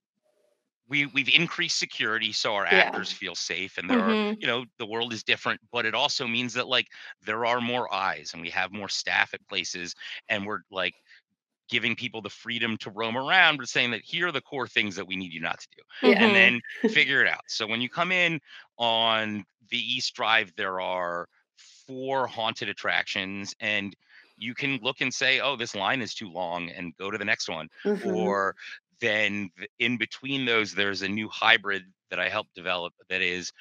[0.87, 2.91] we we've increased security so our Yeah.
[2.91, 4.37] actors feel safe and there are Mhm.
[4.39, 6.87] you know the world is different but it also means that like
[7.21, 9.95] there are more eyes and we have more staff at places
[10.29, 10.93] and we're like
[11.69, 14.95] giving people the freedom to roam around but saying that here are the core things
[14.95, 16.15] that we need you not to do Yeah.
[16.19, 18.39] And then figure it out so when you come in
[18.77, 21.27] on the east drive there are
[21.87, 23.95] four haunted attractions and
[24.37, 27.25] you can look and say oh this line is too long and go to the
[27.25, 28.35] next one Mhm.
[28.35, 28.55] or
[29.05, 29.49] then
[29.79, 33.51] in between those there's a new hybrid that i helped develop that is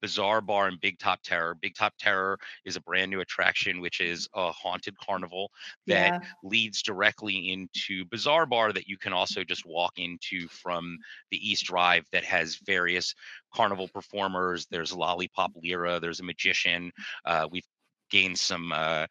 [0.00, 1.56] bizarre bar and big top terror.
[1.60, 5.50] Big top terror is a brand new attraction which is a haunted carnival
[5.86, 6.28] that yeah.
[6.44, 10.98] leads directly into bizarre bar that you can also just walk into from
[11.30, 13.14] the east drive that has various
[13.52, 14.66] carnival performers.
[14.70, 16.92] There's lollipop lyra there's a magician.
[17.24, 17.66] Uh, we've
[18.10, 19.06] gained some uh,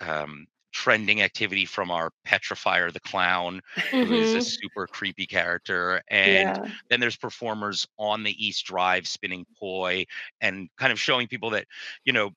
[0.00, 3.60] um, trending activity from our petrifier the clown
[4.00, 4.42] who is a Mhm.
[4.42, 6.72] super creepy character and yeah.
[6.90, 10.04] then there's performers on the east drive spinning poi
[10.40, 11.66] and kind of showing people that
[12.04, 12.30] you know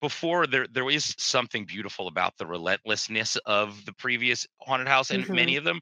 [0.00, 5.28] before there there is something beautiful about the relentlessness of the previous haunted house and
[5.30, 5.80] many of them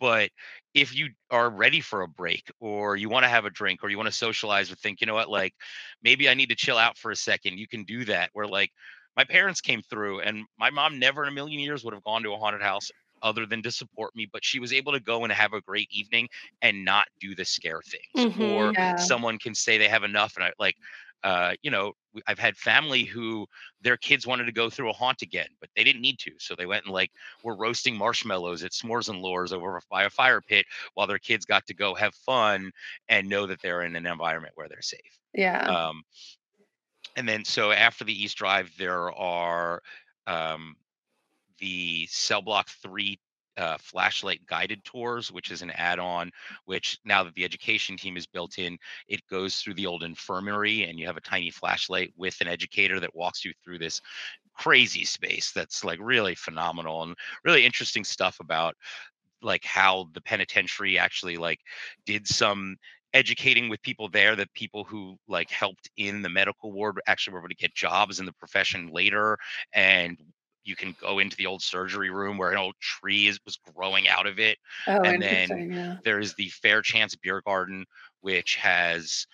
[0.00, 0.30] but
[0.74, 3.88] if you are ready for a break or you want to have a drink or
[3.90, 5.28] you want to socialize or think you know what?
[5.30, 5.54] Like
[6.02, 7.58] maybe i need to chill out for a second.
[7.58, 8.30] You can do that.
[8.32, 8.72] Where like
[9.18, 12.22] my parents came through and my mom never in a million years would have gone
[12.24, 12.90] to a haunted house
[13.22, 15.88] other than to support me but she was able to go and have a great
[15.92, 16.28] evening
[16.62, 18.38] and not do the scare things Mhm.
[18.38, 18.92] or Yeah.
[18.96, 20.76] someone can say they have enough and i like
[21.24, 21.94] uh, you know,
[22.28, 23.46] I've had family who
[23.80, 26.32] their kids wanted to go through a haunt again, but they didn't need to.
[26.38, 27.10] So they went and like
[27.42, 31.44] were roasting marshmallows at S'mores and Lores over by a fire pit while their kids
[31.44, 32.70] got to go have fun
[33.08, 35.18] and know that they're in an environment where they're safe.
[35.34, 36.02] yeah Um,
[37.18, 39.82] and then so after the East Drive, there are
[40.28, 40.76] um,
[41.58, 43.18] the Cell Block 3
[43.56, 46.30] uh, flashlight guided tours, which is an add-on.
[46.66, 50.84] Which now that the education team is built in, it goes through the old infirmary,
[50.84, 54.00] and you have a tiny flashlight with an educator that walks you through this
[54.54, 58.76] crazy space that's like really phenomenal and really interesting stuff about
[59.42, 61.60] like how the penitentiary actually like
[62.06, 62.76] did some
[63.18, 67.40] educating with people there that people who like helped in the medical ward actually were
[67.40, 69.36] able to get jobs in the profession later
[69.72, 70.16] and
[70.62, 74.06] you can go into the old surgery room where an old tree is, was growing
[74.06, 74.56] out of it
[74.86, 77.84] oh and then yeah there is the fair chance beer garden
[78.20, 79.26] which has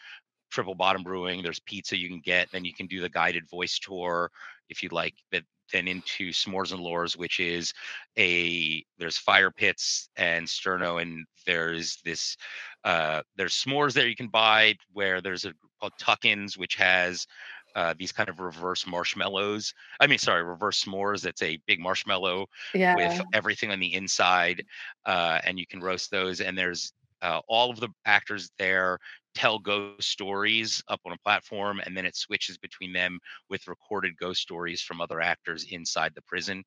[0.50, 1.42] Triple Bottom Brewing.
[1.42, 2.48] There's pizza you can get.
[2.52, 4.30] Then you can do the guided voice tour
[4.68, 5.14] if you'd like.
[5.32, 5.42] That
[5.72, 7.72] then into S'mores and Lores, which is
[8.18, 12.36] a there's fire pits and sterno, and there's this
[12.84, 17.26] uh, there's s'mores there you can buy where there's a called Tuck-ins, which has
[17.74, 19.72] uh, these kind of reverse marshmallows.
[20.00, 21.26] I mean, sorry, reverse s'mores.
[21.26, 22.94] It's a big marshmallow Yeah.
[22.96, 24.64] with everything on the inside,
[25.06, 26.40] uh, and you can roast those.
[26.40, 26.92] And there's
[27.22, 28.98] uh, all of the actors there
[29.34, 33.18] tell ghost stories up on a platform, and then it switches between them
[33.48, 36.64] with recorded ghost stories from other actors inside the prison,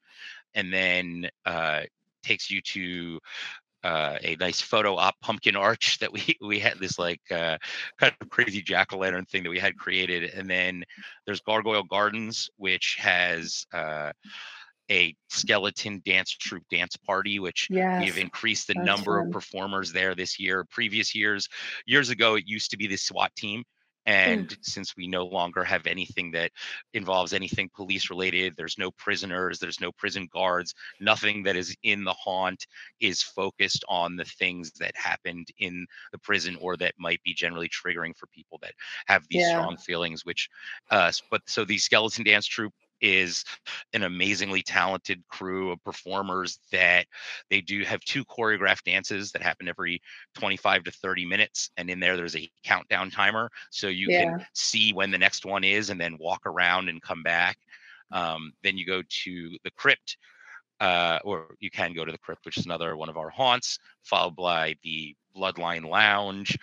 [0.56, 1.82] and then uh,
[2.24, 3.20] takes you to
[3.84, 7.58] uh, a nice photo op pumpkin arch that we we had this like uh,
[7.98, 10.84] kind of crazy jack o' lantern thing that we had created, and then
[11.26, 14.12] there's Gargoyle Gardens, which has uh,
[14.92, 17.94] a skeleton dance troupe dance party, which Yes.
[17.98, 19.28] we've increased the number fun.
[19.28, 20.66] of performers there this year.
[20.70, 21.48] Previous years,
[21.86, 23.64] years ago, it used to be the SWAT team.
[24.06, 26.52] And since we no longer have anything that
[26.94, 32.06] involves anything police related, there's no prisoners, there's no prison guards, nothing that is in
[32.06, 32.66] the haunt
[33.02, 37.68] is focused on the things that happened in the prison or that might be generally
[37.68, 38.74] triggering for people that
[39.08, 39.46] have these Yeah.
[39.46, 40.24] strong feelings.
[40.24, 40.48] Which,
[40.90, 43.44] uh, but so the skeleton dance troupe is
[43.94, 47.06] an amazingly talented crew of performers that
[47.50, 50.02] they do have two choreographed dances that happen every
[50.36, 54.94] 25 to 30 minutes and in there there's a countdown timer so you can see
[54.94, 57.58] when the next one is and then walk around and come back.
[58.12, 60.18] Um, then you go to the crypt
[60.80, 63.80] uh, or you can go to the crypt which is another one of our haunts
[64.04, 66.58] followed by the bloodline lounge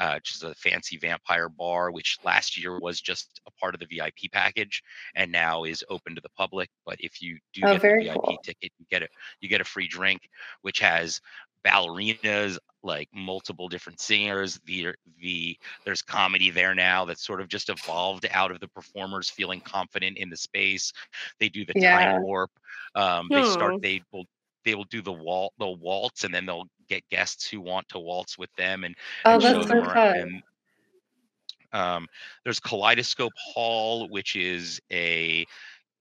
[0.00, 3.80] uh, which is a fancy vampire bar which last year was just a part of
[3.80, 4.82] the vip package
[5.14, 8.20] and now is open to the public but if you do Oh, get the vip
[8.24, 8.36] cool.
[8.42, 9.08] ticket you get a
[9.40, 10.28] you get a free drink
[10.62, 11.20] which has
[11.64, 17.68] ballerinas like multiple different singers the the there's comedy there now that's sort of just
[17.68, 20.92] evolved out of the performers feeling confident in the space.
[21.38, 21.90] They do the Yeah.
[21.90, 22.50] time warp
[22.94, 24.26] um they start they will
[24.64, 27.98] they will do the walt they'll waltz and then they'll get guests who want to
[27.98, 30.42] waltz with them and, Oh, and show them so around and
[31.72, 32.06] um
[32.44, 35.44] there's kaleidoscope hall which is a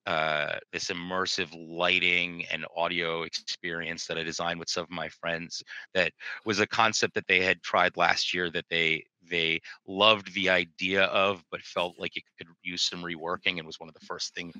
[0.07, 5.61] uh, this immersive lighting and audio experience that I designed with some of my friends.
[5.93, 6.13] That
[6.45, 11.03] was a concept that they had tried last year that they they loved the idea
[11.03, 14.33] of, but felt like it could use some reworking, and was one of the first
[14.33, 14.53] things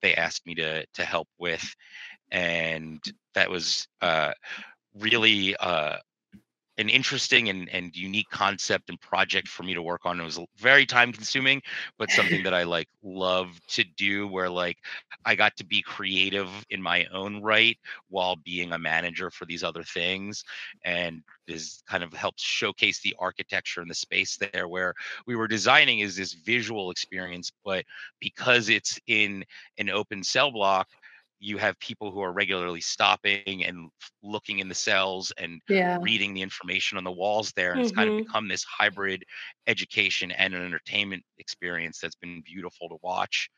[0.00, 1.76] they asked me to to help with,
[2.32, 3.00] and
[3.34, 4.32] that was uh,
[4.94, 5.54] really.
[5.56, 5.98] Uh,
[6.78, 10.20] an interesting and, and unique concept and project for me to work on.
[10.20, 11.62] It was very time consuming,
[11.98, 14.76] but something that I like love to do where like
[15.24, 19.64] I got to be creative in my own right while being a manager for these
[19.64, 20.44] other things.
[20.84, 24.94] And this kind of helps showcase the architecture and the space there where
[25.26, 27.84] we were designing is this visual experience, but
[28.20, 29.44] because it's in
[29.78, 30.88] an open cell block,
[31.38, 33.90] you have people who are regularly stopping and
[34.22, 35.98] looking in the cells and Yeah.
[36.00, 39.24] reading the information on the walls there and it's kind of become this hybrid
[39.66, 43.50] education and an entertainment experience that's been beautiful to watch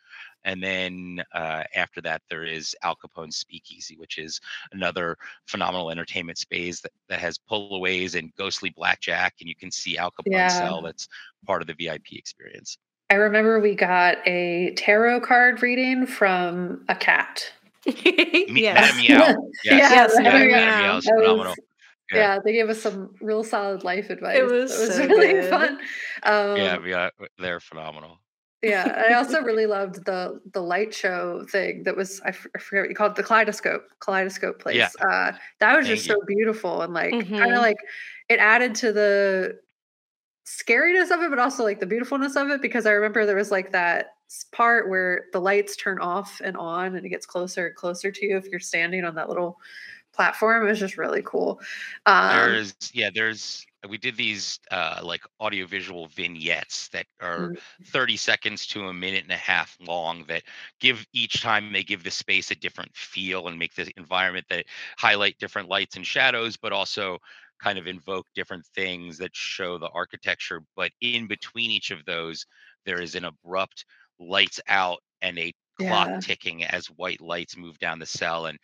[0.45, 4.41] and then uh, after that there is al capone's speakeasy which is
[4.73, 5.17] another
[5.47, 10.11] phenomenal entertainment space that, that has pullaways and ghostly blackjack and you can see al
[10.11, 10.55] capone's Yeah.
[10.55, 11.09] cell that's
[11.47, 12.79] part of the vip experience
[13.11, 17.53] I remember we got a tarot card reading from a cat.
[18.53, 18.75] Me- yes.
[18.75, 19.51] Madame Meow.
[19.65, 20.79] Yes, Yes, yeah, Madame Madame Meow.
[20.83, 21.57] Meow is That was-
[22.13, 22.19] yeah.
[22.19, 22.39] Yeah.
[22.45, 24.41] they gave us some real solid life advice.
[24.43, 25.51] was it was so really good.
[25.51, 25.79] fun.
[26.23, 28.19] Um, yeah, yeah, they're phenomenal.
[28.63, 32.59] yeah, I also really loved the the light show thing that was I, f- I
[32.59, 34.77] forget what you called it, the kaleidoscope kaleidoscope place.
[34.77, 34.89] Yeah.
[35.01, 37.55] Uh, that was just Thank so beautiful and like kind Mhm.
[37.57, 37.77] of like
[38.31, 39.59] it added to the
[40.47, 43.51] scariness of it, but also like the beautifulness of it because I remember there was
[43.51, 44.09] like that s-
[44.53, 48.27] part where the lights turn off and on and it gets closer and closer to
[48.27, 49.59] you if you're standing on that little
[50.13, 50.67] platform.
[50.67, 51.61] It was just really cool.
[52.07, 57.59] Um, there's yeah there's we did these uh like audiovisual vignettes that are Mm.
[57.85, 60.43] 30 seconds to a minute and a half long that
[60.81, 64.67] give each time they give the space a different feel and make the environment that
[64.99, 67.19] highlight different lights and shadows but also
[67.63, 72.45] kind of invoke different things that show the architecture but in between each of those
[72.85, 73.85] there is an abrupt
[74.19, 76.21] lights out and a clock Yeah.
[76.21, 78.59] ticking as white lights move down the cell and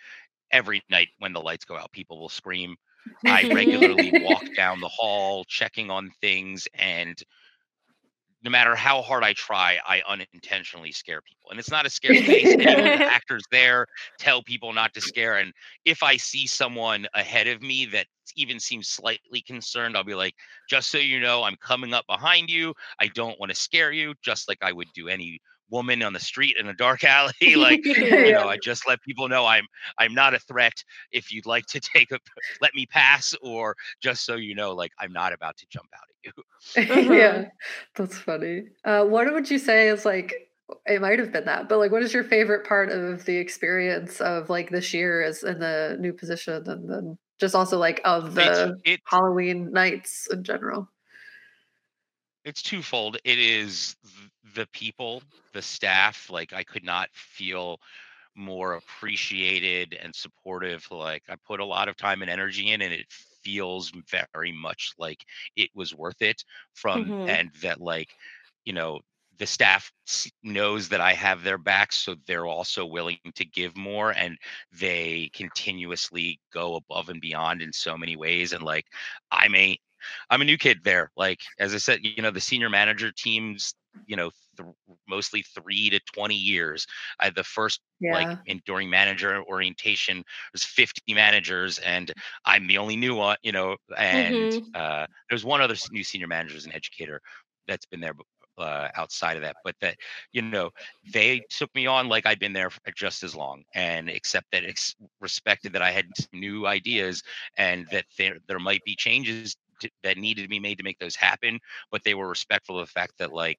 [0.50, 2.76] every night when the lights go out people will scream
[3.26, 7.16] I regularly walk down the hall checking on things and
[8.44, 11.50] no matter how hard I try, I unintentionally scare people.
[11.50, 12.54] And it's not a scary face.
[12.54, 13.86] the actors there
[14.18, 15.38] tell people not to scare.
[15.38, 15.52] And
[15.84, 20.34] if I see someone ahead of me that even seems slightly concerned, I'll be like,
[20.68, 22.74] just so you know, I'm coming up behind you.
[23.00, 25.40] I don't want to scare you, just like I would do any
[25.70, 27.54] woman on the street in a dark alley.
[27.56, 29.66] like, you know, I just let people know I'm
[29.96, 30.84] I'm not a threat.
[31.10, 32.18] If you'd like to take a
[32.60, 36.13] let me pass, or just so you know, like I'm not about to jump out
[36.24, 36.32] you.
[37.14, 37.46] yeah,
[37.96, 38.64] that's funny.
[38.84, 40.34] Uh, what would you say is like
[40.86, 44.20] it might have been that, but like, what is your favorite part of the experience
[44.20, 48.34] of like this year as in the new position, and then just also like of
[48.34, 50.88] the it's, Halloween nights in general?
[52.44, 53.16] It's twofold.
[53.24, 53.96] It is
[54.54, 55.22] the people,
[55.52, 56.28] the staff.
[56.30, 57.80] Like, I could not feel
[58.34, 60.86] more appreciated and supportive.
[60.90, 63.06] Like, I put a lot of time and energy in, and it
[63.44, 65.24] feels very much like
[65.56, 66.44] it was worth it.
[66.72, 67.28] From mm-hmm.
[67.28, 68.08] and that, like,
[68.64, 69.00] you know,
[69.38, 69.92] the staff
[70.42, 74.38] knows that I have their backs, so they're also willing to give more, and
[74.72, 78.52] they continuously go above and beyond in so many ways.
[78.52, 78.86] And like,
[79.30, 79.78] I'm a,
[80.30, 81.10] I'm a new kid there.
[81.16, 83.74] Like as I said, you know, the senior manager teams,
[84.06, 84.68] you know, th-
[85.08, 86.86] mostly three to twenty years.
[87.20, 88.14] I the first yeah.
[88.14, 92.12] like in during manager orientation was 50 managers, and
[92.44, 93.36] I'm the only new one.
[93.42, 94.68] You know, and mm-hmm.
[94.74, 97.20] uh, there's one other new senior manager as an educator
[97.66, 98.14] that's been there
[98.58, 99.96] uh, outside of that, but that
[100.32, 100.70] you know
[101.12, 104.94] they took me on like I'd been there just as long, and except that ex-
[105.20, 107.22] respected that I had new ideas
[107.56, 110.98] and that there there might be changes to, that needed to be made to make
[110.98, 111.58] those happen,
[111.90, 113.58] but they were respectful of the fact that like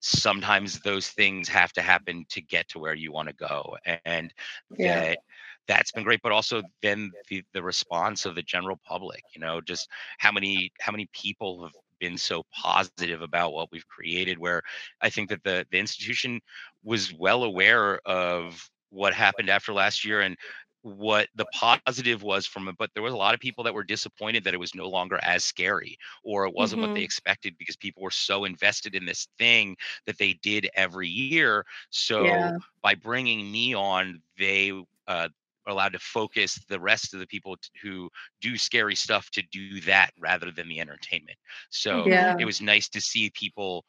[0.00, 4.32] sometimes those things have to happen to get to where you want to go, and
[4.76, 5.00] yeah.
[5.00, 5.18] that
[5.66, 9.60] that's been great but also then the, the response of the general public you know
[9.60, 9.88] just
[10.18, 14.62] how many how many people have been so positive about what we've created where
[15.00, 16.40] i think that the the institution
[16.82, 20.36] was well aware of what happened after last year and
[20.84, 23.82] what the positive was from it but there was a lot of people that were
[23.82, 26.90] disappointed that it was no longer as scary or it wasn't mm-hmm.
[26.90, 27.04] what they mm-hmm.
[27.04, 29.74] expected because people were so invested in this thing
[30.04, 32.52] that they did every year so yeah.
[32.82, 34.72] by bringing me on they
[35.08, 35.28] uh,
[35.66, 38.10] allowed to focus the rest of the people t- who
[38.40, 41.38] do scary stuff to do that rather than the entertainment.
[41.70, 42.36] So yeah.
[42.38, 43.84] it was nice to see people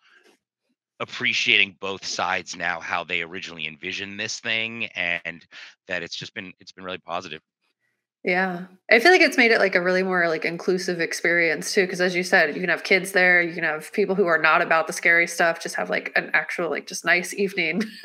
[0.99, 5.45] appreciating both sides now how they originally envisioned this thing and
[5.87, 7.41] that it's just been it's been really positive
[8.25, 8.65] yeah.
[8.89, 11.85] I feel like it's made it like a really more like inclusive experience too.
[11.87, 14.39] Cause as you said, you can have kids there, you can have people who are
[14.39, 17.83] not about the scary stuff, just have like an actual, like just nice evening.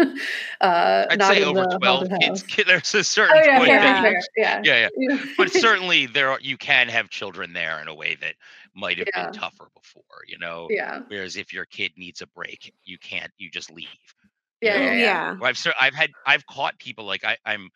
[0.60, 2.44] uh, I'd say over 12 kids.
[2.66, 3.70] There's a certain oh, yeah, point.
[3.70, 4.60] Yeah, that, yeah.
[4.62, 5.24] yeah, yeah.
[5.38, 8.34] but certainly there are, you can have children there in a way that
[8.80, 9.26] might have yeah.
[9.26, 10.66] been tougher before, you know?
[10.70, 11.00] Yeah.
[11.08, 13.86] Whereas if your kid needs a break, you can't, you just leave.
[14.60, 14.78] Yeah.
[14.78, 14.96] You know?
[14.96, 15.36] Yeah.
[15.42, 17.68] I've, I've had, I've caught people like I, I'm,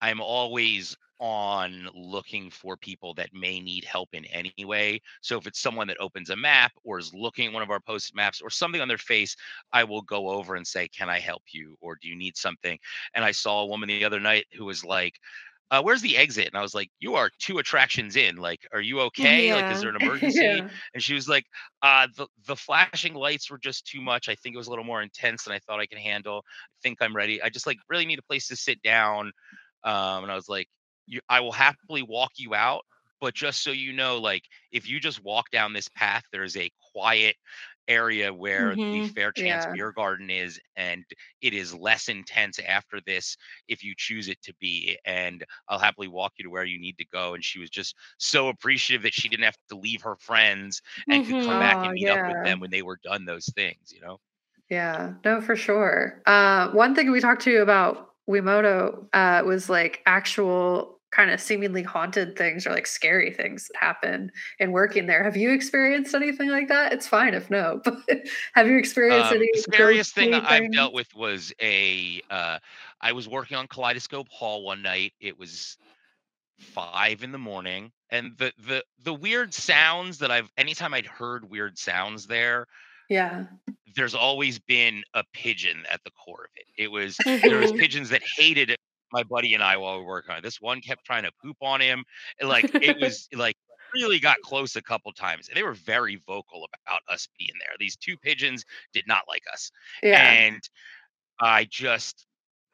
[0.00, 5.00] I'm always on looking for people that may need help in any way.
[5.20, 7.78] So if it's someone that opens a map or is looking at one of our
[7.78, 9.36] post maps or something on their face,
[9.72, 12.76] I will go over and say, "Can I help you?" or "Do you need something?"
[13.14, 15.14] And I saw a woman the other night who was like,
[15.72, 18.36] uh, "Where's the exit?" And I was like, "You are two attractions in.
[18.36, 19.48] Like, are you okay?
[19.48, 19.56] Yeah.
[19.56, 20.68] Like, is there an emergency?" yeah.
[20.94, 21.46] And she was like,
[21.82, 24.28] uh, "The the flashing lights were just too much.
[24.28, 26.44] I think it was a little more intense than I thought I could handle.
[26.46, 27.42] I think I'm ready.
[27.42, 29.32] I just like really need a place to sit down."
[29.84, 30.68] Um, and I was like,
[31.06, 32.82] you, I will happily walk you out.
[33.20, 34.42] But just so you know, like
[34.72, 37.36] if you just walk down this path, there's a quiet
[37.88, 39.02] area where mm-hmm.
[39.02, 39.72] the Fair Chance yeah.
[39.72, 41.04] Beer Garden is, and
[41.40, 43.36] it is less intense after this
[43.68, 44.96] if you choose it to be.
[45.04, 47.34] And I'll happily walk you to where you need to go.
[47.34, 51.24] And she was just so appreciative that she didn't have to leave her friends and
[51.24, 51.32] mm-hmm.
[51.32, 52.14] could come back and oh, meet yeah.
[52.14, 54.18] up with them when they were done those things, you know?
[54.70, 56.22] Yeah, no, for sure.
[56.24, 61.40] Uh, one thing we talked to you about Wi-Moto uh, was like actual kind of
[61.40, 65.22] seemingly haunted things or like scary things that happen in working there.
[65.22, 66.92] Have you experienced anything like that?
[66.92, 67.96] It's fine if no, but
[68.54, 69.48] have you experienced um, any?
[69.52, 70.34] The scariest thing?
[70.34, 72.20] I've dealt with was a.
[72.30, 72.58] Uh,
[73.00, 75.12] I was working on Kaleidoscope Hall one night.
[75.20, 75.76] It was
[76.58, 81.48] five in the morning, and the the the weird sounds that I've anytime I'd heard
[81.48, 82.66] weird sounds there
[83.12, 83.44] yeah.
[83.94, 86.64] There's always been a pigeon at the core of it.
[86.82, 88.74] It was there was pigeons that hated
[89.12, 90.42] my buddy and I while we were working on it.
[90.42, 92.04] This one kept trying to poop on him.
[92.40, 93.56] And like it was like
[93.94, 95.48] really got close a couple times.
[95.48, 97.74] And they were very vocal about us being there.
[97.78, 99.70] These two pigeons did not like us.
[100.02, 100.32] Yeah.
[100.32, 100.60] And
[101.40, 102.26] I just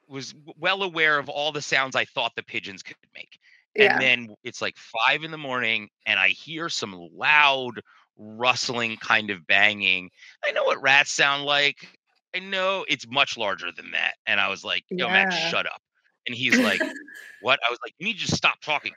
[0.09, 3.39] was well aware of all the sounds I thought the pigeons could make.
[3.75, 3.93] Yeah.
[3.93, 7.81] And then it's like five in the morning, and I hear some loud
[8.17, 10.11] rustling kind of banging.
[10.45, 11.87] I know what rats sound like.
[12.35, 14.15] I know it's much larger than that.
[14.27, 15.13] And I was like, yo, yeah.
[15.13, 15.81] Max, shut up.
[16.29, 16.81] And he's like,
[17.43, 17.59] what?
[17.67, 18.93] I was like, you need to just stop talking.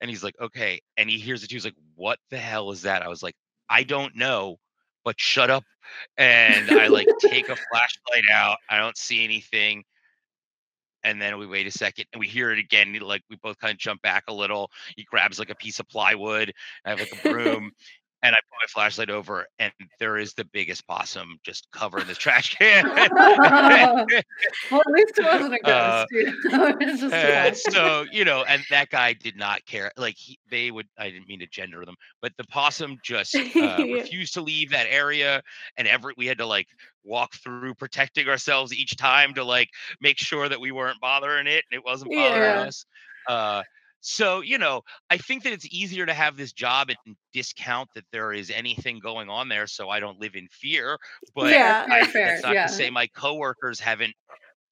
[0.00, 0.80] And he's like, okay.
[0.96, 1.56] And he hears it too.
[1.56, 3.02] He's like, what the hell is that?
[3.02, 3.34] I was like,
[3.68, 4.56] I don't know,
[5.04, 5.64] but shut up.
[6.16, 8.58] And I like take a flashlight out.
[8.70, 9.84] I don't see anything.
[11.04, 12.96] And then we wait a second and we hear it again.
[13.00, 14.70] Like we both kind of jump back a little.
[14.96, 16.52] He grabs like a piece of plywood.
[16.84, 17.70] I have like a broom
[18.22, 22.18] and I put my flashlight over, and there is the biggest possum just covering this
[22.18, 22.84] trash can.
[24.70, 26.06] well, at least it wasn't a Uh, ghost.
[26.10, 29.92] you know, it was just Uh, so you know, and that guy did not care.
[29.96, 33.86] Like he, they would, I didn't mean to gender them, but the possum just uh,
[33.88, 35.40] refused to leave that area,
[35.76, 36.66] and every we had to like
[37.04, 39.68] walk through protecting ourselves each time to like
[40.00, 42.58] make sure that we weren't bothering it and it wasn't bothering Yeah.
[42.58, 42.84] us.
[43.28, 43.62] Uh,
[44.08, 48.04] so you know, I think that it's easier to have this job and discount that
[48.12, 50.96] there is anything going on there, so I don't live in fear.
[51.34, 51.84] But Yeah.
[51.90, 52.68] I, Fair, that's not yeah.
[52.68, 54.14] to say my coworkers haven't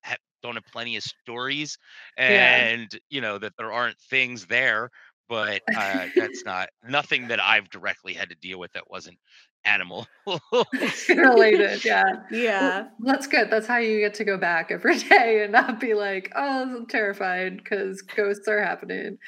[0.05, 1.77] ha- don't have plenty of stories,
[2.17, 2.25] Yeah.
[2.67, 4.89] and you know that there aren't things there.
[5.29, 9.19] But uh, that's not nothing that I've directly had to deal with that wasn't
[9.65, 10.07] animal.
[11.09, 11.85] related.
[11.85, 12.05] Yeah.
[12.31, 12.89] Yeah.
[13.01, 13.51] Well, that's good.
[13.51, 16.87] That's how you get to go back every day and not be like, oh, I'm
[16.87, 19.19] terrified because ghosts are happening.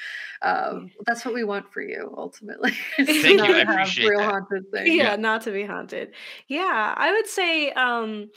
[0.41, 2.73] Um, that's what we want for you ultimately.
[2.97, 4.23] is to Thank you, I have appreciate real that.
[4.23, 4.95] haunted things.
[4.95, 5.15] yeah, Yeah.
[5.15, 6.13] not to be haunted.
[6.47, 8.29] Yeah, I would say um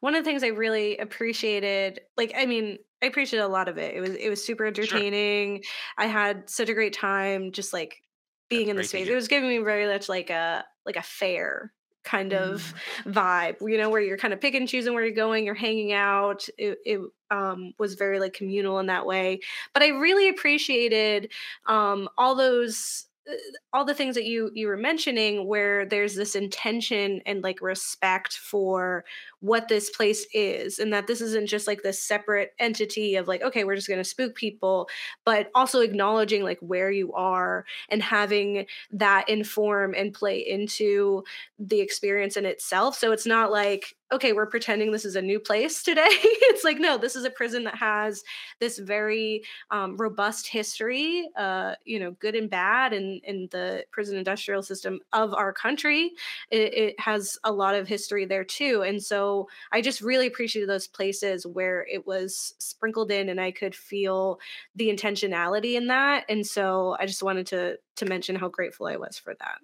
[0.00, 3.78] one of the things I really appreciated, like I mean, I appreciated a lot of
[3.78, 3.94] it.
[3.94, 5.62] It was it was super entertaining.
[5.96, 8.02] I had such a great time just like
[8.48, 9.08] being That's in the space.
[9.08, 11.72] It was giving me very much like a like a fair
[12.04, 12.72] kind of
[13.06, 13.08] Mm.
[13.08, 15.92] vibe, you know, where you're kind of picking and choosing where you're going, you're hanging
[15.92, 16.48] out.
[16.56, 17.00] It, it
[17.30, 19.40] um, was very like communal in that way.
[19.74, 21.30] But I really appreciated
[21.66, 23.34] um, all those uh,
[23.72, 28.32] all the things that you you were mentioning where there's this intention and like respect
[28.38, 29.04] for
[29.40, 33.42] what this place is and that this isn't just like this separate entity of like
[33.42, 34.88] okay we're just going to spook people
[35.24, 41.22] but also acknowledging like where you are and having that inform and play into
[41.58, 42.96] the experience in itself.
[42.96, 46.08] So it's not like okay we're pretending this is a new place today.
[46.50, 48.22] It's like no this is a prison that has
[48.58, 54.16] this very um, robust history uh, you know good and bad and in the prison
[54.16, 56.12] industrial system of our country.
[56.50, 58.82] It, it has a lot of history there too.
[58.82, 59.27] And so
[59.72, 64.38] i just really appreciated those places where it was sprinkled in and i could feel
[64.76, 68.96] the intentionality in that and so i just wanted to to mention how grateful i
[68.96, 69.58] was for that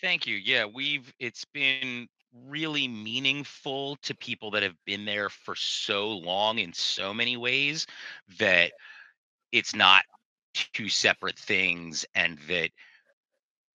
[0.00, 0.36] Thank you.
[0.36, 2.08] Yeah, we've it's been
[2.48, 7.86] really meaningful to people that have been there for so long in so many ways
[8.38, 8.72] that
[9.52, 10.04] it's not
[10.72, 12.70] two separate things and that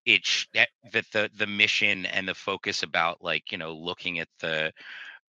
[0.06, 4.28] it's that, that the the mission and the focus about like you know looking at
[4.40, 4.72] the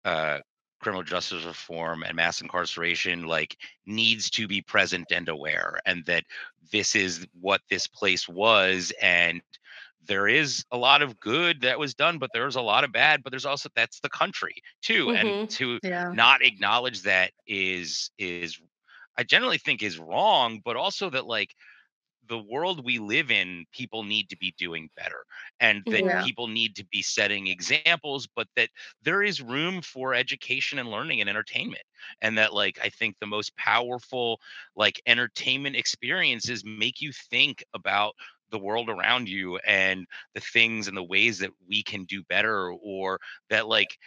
[0.06, 0.40] uh
[0.82, 6.26] criminal justice reform and mass incarceration like needs to be present and aware and that
[6.72, 9.42] this is what this place was and
[10.04, 13.24] there is a lot of good that was done but there's a lot of bad
[13.24, 15.16] but there's also that's the country too Mhm.
[15.16, 16.14] and to Yeah.
[16.14, 18.60] not acknowledge that is is
[19.18, 21.56] i generally think is wrong but also that like
[22.28, 25.26] the world we live in people need to be doing better
[25.60, 26.18] and that Yeah.
[26.18, 28.70] people need to be setting examples but that
[29.02, 31.84] there is room for education and learning and entertainment
[32.22, 34.40] and that like i think the most powerful
[34.76, 38.16] like entertainment experiences make you think about
[38.52, 42.72] the world around you and the things and the ways that we can do better
[42.72, 43.20] or
[43.50, 43.98] that like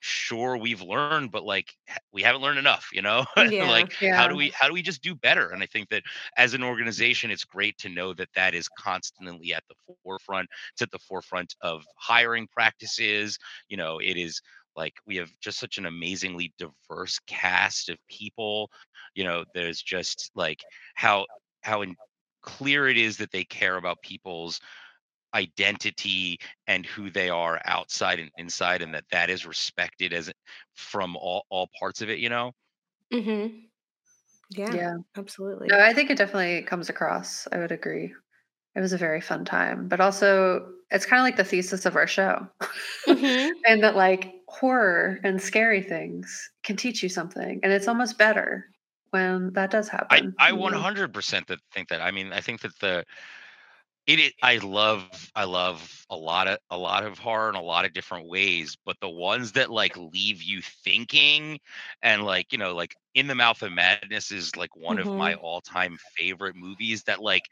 [0.00, 1.74] sure we've learned but like
[2.12, 3.64] we haven't learned enough you know Yeah.
[3.66, 6.02] like how do we how do we just do better and i think that
[6.36, 10.82] as an organization it's great to know that that is constantly at the forefront it's
[10.82, 13.38] at the forefront of hiring practices
[13.68, 14.40] you know it is
[14.76, 18.70] like we have just such an amazingly diverse cast of people
[19.14, 20.64] you know there's just like
[20.94, 21.26] how
[21.62, 21.96] how in,
[22.42, 24.60] clear it is that they care about people's
[25.34, 30.30] identity and who they are outside and inside and that that is respected as
[30.74, 32.52] from all all parts of it you know
[33.12, 33.56] mm-hmm.
[34.50, 34.94] yeah, Yeah.
[35.16, 37.46] absolutely No, I think it definitely comes across.
[37.52, 38.14] I would agree.
[38.74, 41.96] It was a very fun time, but also it's kind of like the thesis of
[41.96, 42.46] our show.
[43.06, 43.50] Mhm.
[43.66, 48.66] and that like horror and scary things can teach you something and it's almost better
[49.10, 50.34] when that does happen.
[50.38, 50.56] i you know?
[50.56, 53.04] 100% that think that i mean i think that the
[54.08, 57.62] it, it i love i love a lot of a lot of horror in a
[57.62, 61.60] lot of different ways but the ones that like leave you thinking
[62.02, 65.34] and like you know like in the mouth of madness is like one of my
[65.36, 67.44] all-time favorite movies that like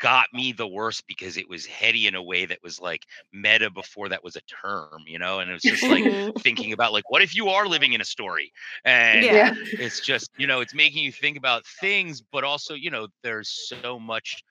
[0.00, 3.70] got me the worst because it was heady in a way that was like meta
[3.70, 6.42] before that was a term you know and it was just like Mhm.
[6.42, 8.52] thinking about like what if you are living in a story
[8.84, 9.34] and.
[9.34, 9.50] Yeah.
[9.78, 13.50] it's just you know it's making you think about things but also you know there's
[13.50, 14.42] so much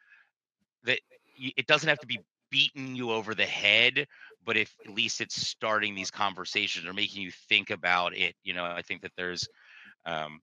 [0.83, 0.99] that
[1.37, 2.19] it doesn't have to be
[2.51, 4.07] beating you over the head
[4.45, 8.53] but if at least it's starting these conversations or making you think about it you
[8.53, 9.47] know i think that there's
[10.05, 10.39] um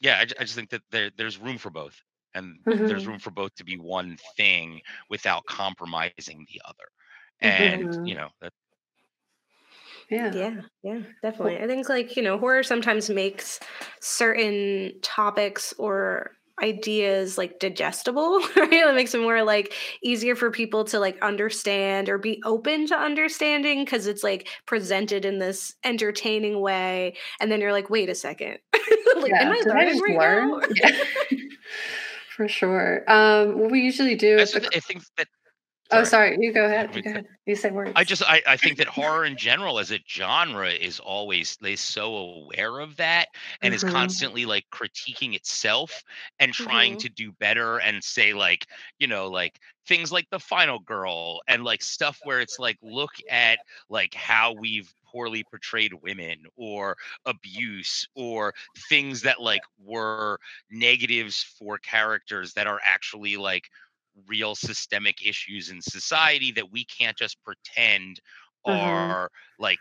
[0.00, 2.00] yeah i, I just think that there there's room for both
[2.34, 2.86] and mm-hmm.
[2.86, 4.80] there's room for both to be one thing
[5.10, 6.88] without compromising the other
[7.40, 8.06] and mm-hmm.
[8.06, 8.52] you know that
[10.10, 13.58] yeah yeah yeah definitely i think like you know horror sometimes makes
[14.00, 16.32] certain topics or
[16.62, 22.08] ideas like digestible right it makes it more like easier for people to like understand
[22.08, 27.60] or be open to understanding because it's like presented in this entertaining way and then
[27.60, 28.58] you're like wait a second
[29.16, 30.50] like yeah, am i learning right learn?
[30.50, 30.96] now yeah.
[32.36, 35.26] for sure um what we usually do I, the- I think that
[36.00, 36.36] Oh, sorry.
[36.40, 36.94] You go ahead.
[36.94, 37.26] You go ahead.
[37.46, 37.92] You say words.
[37.94, 41.76] I just I, I think that horror in general as a genre is always they
[41.76, 43.28] so aware of that
[43.60, 43.86] and mm-hmm.
[43.86, 46.02] is constantly like critiquing itself
[46.38, 46.98] and trying mm-hmm.
[47.00, 48.66] to do better and say like,
[48.98, 53.12] you know, like things like the final girl and like stuff where it's like look
[53.30, 53.58] at
[53.88, 56.96] like how we've poorly portrayed women or
[57.26, 58.52] abuse or
[58.88, 60.38] things that like were
[60.70, 63.70] negatives for characters that are actually like
[64.26, 68.20] real systemic issues in society that we can't just pretend
[68.66, 68.78] mm-hmm.
[68.78, 69.80] are like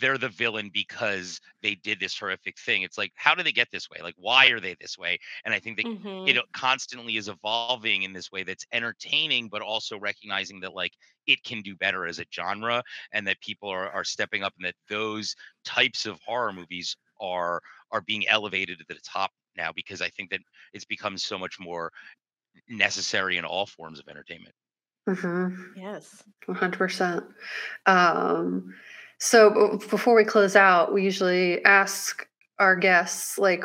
[0.00, 2.82] they're the villain because they did this horrific thing.
[2.82, 3.98] It's like, how do they get this way?
[4.02, 5.18] Like, why are they this way?
[5.44, 6.28] And I think that mm-hmm.
[6.28, 10.92] it constantly is evolving in this way that's entertaining, but also recognizing that like
[11.26, 12.82] it can do better as a genre
[13.12, 15.34] and that people are, are stepping up and that those
[15.64, 17.60] types of horror movies are
[17.90, 20.40] are being elevated to the top now because I think that
[20.72, 21.92] it's become so much more
[22.68, 24.54] necessary in all forms of entertainment.
[25.08, 25.78] Mm-hmm.
[25.78, 27.24] Yes, one hundred percent.
[27.86, 28.72] Um,
[29.18, 32.26] so before we close out, we usually ask
[32.58, 33.64] our guests like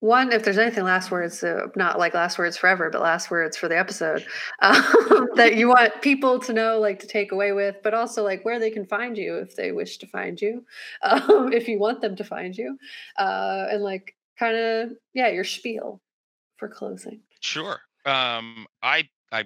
[0.00, 3.56] one if there's anything last words uh, not like last words forever but last words
[3.56, 4.26] for the episode
[4.62, 8.44] um, that you want people to know like to take away with but also like
[8.44, 10.64] where they can find you if they wish to find you
[11.02, 12.76] um, if you want them to find you
[13.18, 16.00] uh, and like kind of yeah your spiel
[16.56, 19.44] for closing sure um, I, I,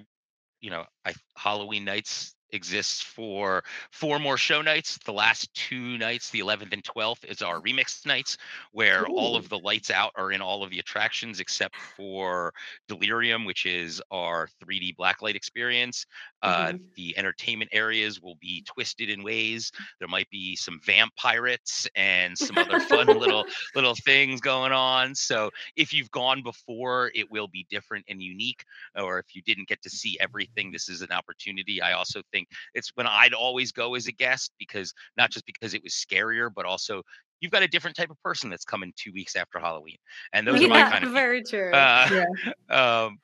[0.61, 4.97] you know, I Halloween nights exists for four more show nights.
[5.05, 8.37] The last two nights, the 11th and 12th, is our remix nights,
[8.71, 9.15] where Ooh.
[9.15, 12.53] all of the lights out are in all of the attractions except for
[12.87, 16.05] Delirium, which is our 3D blacklight experience.
[16.45, 16.77] Uh, mm-hmm.
[16.95, 19.71] The entertainment areas will be twisted in ways.
[19.99, 25.15] There might be some vampires and some other fun little little things going on.
[25.15, 28.63] So if you've gone before, it will be different and unique.
[28.95, 31.81] Or if you didn't get to see everything, this is an opportunity.
[31.81, 35.73] I also think it's when I'd always go as a guest because not just because
[35.73, 37.01] it was scarier, but also
[37.39, 39.97] you've got a different type of person that's coming two weeks after Halloween,
[40.31, 41.59] and those yeah, are my kind of very people.
[41.59, 41.71] true.
[41.71, 42.23] Uh,
[42.69, 43.03] yeah.
[43.05, 43.17] um,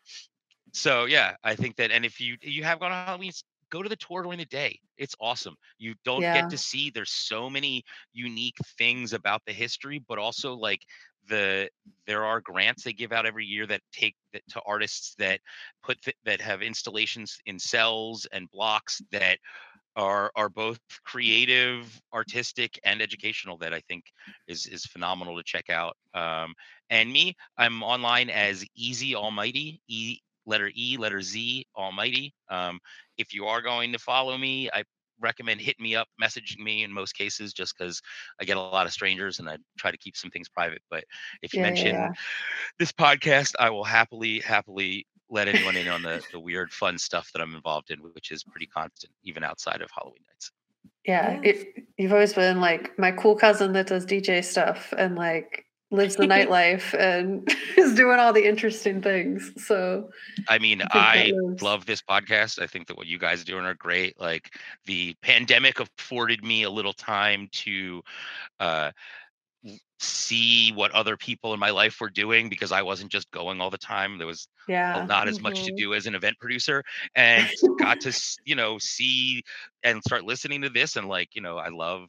[0.74, 3.32] so yeah, I think that, and if you you have gone on Halloween,
[3.72, 4.80] go to the tour during the day.
[4.98, 5.56] It's awesome.
[5.80, 6.42] You don't yeah.
[6.42, 6.90] get to see.
[6.90, 7.84] There's so many
[8.14, 10.82] unique things about the history, but also like
[11.28, 11.70] the
[12.08, 15.40] there are grants they give out every year that take that to artists that
[15.84, 19.38] put th- that have installations in cells and blocks that
[19.96, 23.58] are are both creative, artistic, and educational.
[23.58, 24.06] That I think
[24.48, 25.98] is is phenomenal to check out.
[26.14, 26.54] Um,
[26.90, 32.34] and me, I'm online as Easy Almighty, E letter E, letter Z, Almighty.
[32.50, 32.80] Um,
[33.18, 34.84] if you are going to follow me, I
[35.22, 38.02] recommend hitting me up, messaging me in most cases, just because
[38.40, 40.82] I get a lot of strangers and I try to keep some things private.
[40.90, 41.04] But
[41.42, 42.12] if you yeah, mention yeah.
[42.80, 47.32] this podcast, I will happily, happily let anyone in on the, the weird, fun stuff
[47.34, 50.52] that I'm involved in, which is pretty constant, even outside of Halloween nights.
[51.06, 55.66] Yeah, it, you've always been like my cool cousin that does DJ stuff and like
[55.92, 57.48] lives the nightlife and
[57.78, 59.52] is doing all the interesting things.
[59.58, 60.10] So
[60.50, 62.62] I mean, I, I love this podcast.
[62.62, 64.20] I think that what you guys are doing are great.
[64.20, 64.54] Like
[64.86, 68.02] the pandemic afforded me a little time to
[68.60, 68.92] uh
[70.00, 73.70] see what other people in my life were doing because I wasn't just going all
[73.70, 74.18] the time.
[74.18, 75.06] There was yeah.
[75.08, 75.44] not as mm-hmm.
[75.44, 75.76] much to mm-hmm.
[75.76, 76.84] do as an event producer
[77.16, 77.48] and
[77.80, 79.44] got to, you know, see
[79.84, 80.96] and start listening to this.
[80.96, 82.08] And like, you know, I love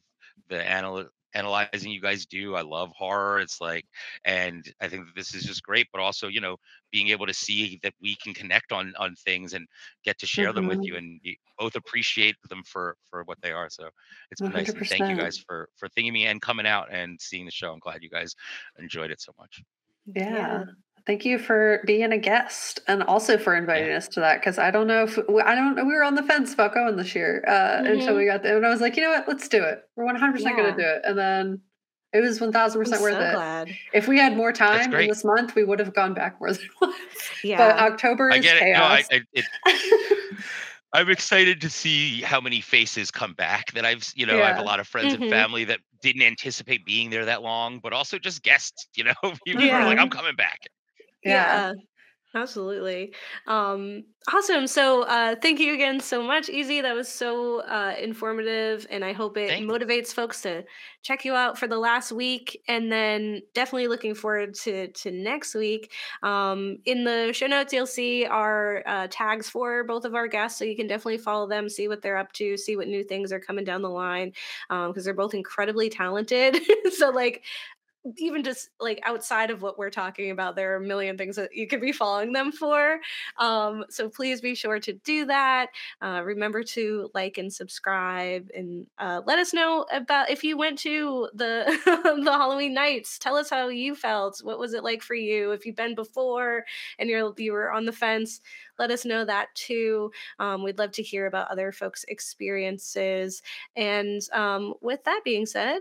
[0.49, 2.55] the anal- analyzing you guys do.
[2.55, 3.39] I love horror.
[3.39, 3.85] It's like,
[4.25, 5.87] and I think that this is just great.
[5.91, 6.57] But also, you know,
[6.91, 9.67] being able to see that we can connect on on things and
[10.03, 10.55] get to share mm-hmm.
[10.55, 10.85] them with mm-hmm.
[10.85, 11.19] you, and
[11.57, 13.69] both appreciate them for for what they are.
[13.69, 13.89] So
[14.31, 14.53] it's been 100%.
[14.53, 14.69] nice.
[14.69, 17.71] And thank you guys for for thinking me and coming out and seeing the show.
[17.71, 18.35] I'm glad you guys
[18.79, 19.61] enjoyed it so much.
[20.15, 20.33] yeah.
[20.33, 20.63] yeah.
[21.05, 23.97] Thank you for being a guest and also for inviting yeah.
[23.97, 26.23] us to that because I don't know if I don't know we were on the
[26.23, 27.87] fence about going this year uh, mm-hmm.
[27.87, 30.05] until we got there and I was like you know what let's do it we're
[30.05, 31.61] one hundred percent going to do it and then
[32.13, 33.33] It was one thousand I'm percent worth so it.
[33.33, 33.69] glad.
[33.93, 36.69] If we had more time in this month, we would have gone back more than
[36.81, 36.95] once.
[37.43, 37.57] Yeah.
[37.57, 38.71] But October is I get it.
[38.73, 39.07] No, I, chaos.
[39.11, 40.37] I, it,
[40.93, 44.59] I'm excited to see how many faces come back that I've, you know, I have
[44.59, 45.23] a lot of friends Mhm.
[45.23, 49.13] and family that didn't anticipate being there that long, but also just guests, you know,
[49.45, 50.59] people who are like, I'm coming back.
[51.23, 51.73] Yeah.
[52.35, 53.13] absolutely.
[53.47, 58.87] Um awesome so uh thank you again so much easy that was so uh informative
[58.89, 60.63] and i hope it motivates folks to
[61.01, 65.53] check you out for the last week and then definitely looking forward to to next
[65.55, 65.91] week.
[66.23, 70.57] Um in the show notes you'll see our uh, tags for both of our guests
[70.57, 73.33] so you can definitely follow them see what they're up to see what new things
[73.33, 74.31] are coming down the line
[74.69, 76.57] um because they're both incredibly talented.
[76.93, 77.43] So like
[78.17, 81.55] even just like outside of what we're talking about there are a million things that
[81.55, 82.99] you could be following them for
[83.37, 85.67] um, so please be sure to do that
[86.01, 90.77] uh, remember to like and subscribe and uh, let us know about if you went
[90.77, 91.63] to the
[92.23, 95.65] the halloween nights tell us how you felt what was it like for you if
[95.65, 96.65] you've been before
[96.99, 98.41] and you're you were on the fence
[98.79, 103.41] let us know that too um, we'd love to hear about other folks experiences
[103.75, 105.79] and um, with that being said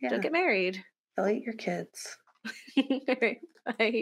[0.00, 0.10] yeah.
[0.10, 0.84] don't get married
[1.20, 2.16] Eat your kids.
[2.76, 3.38] All right.
[3.66, 3.90] Bye.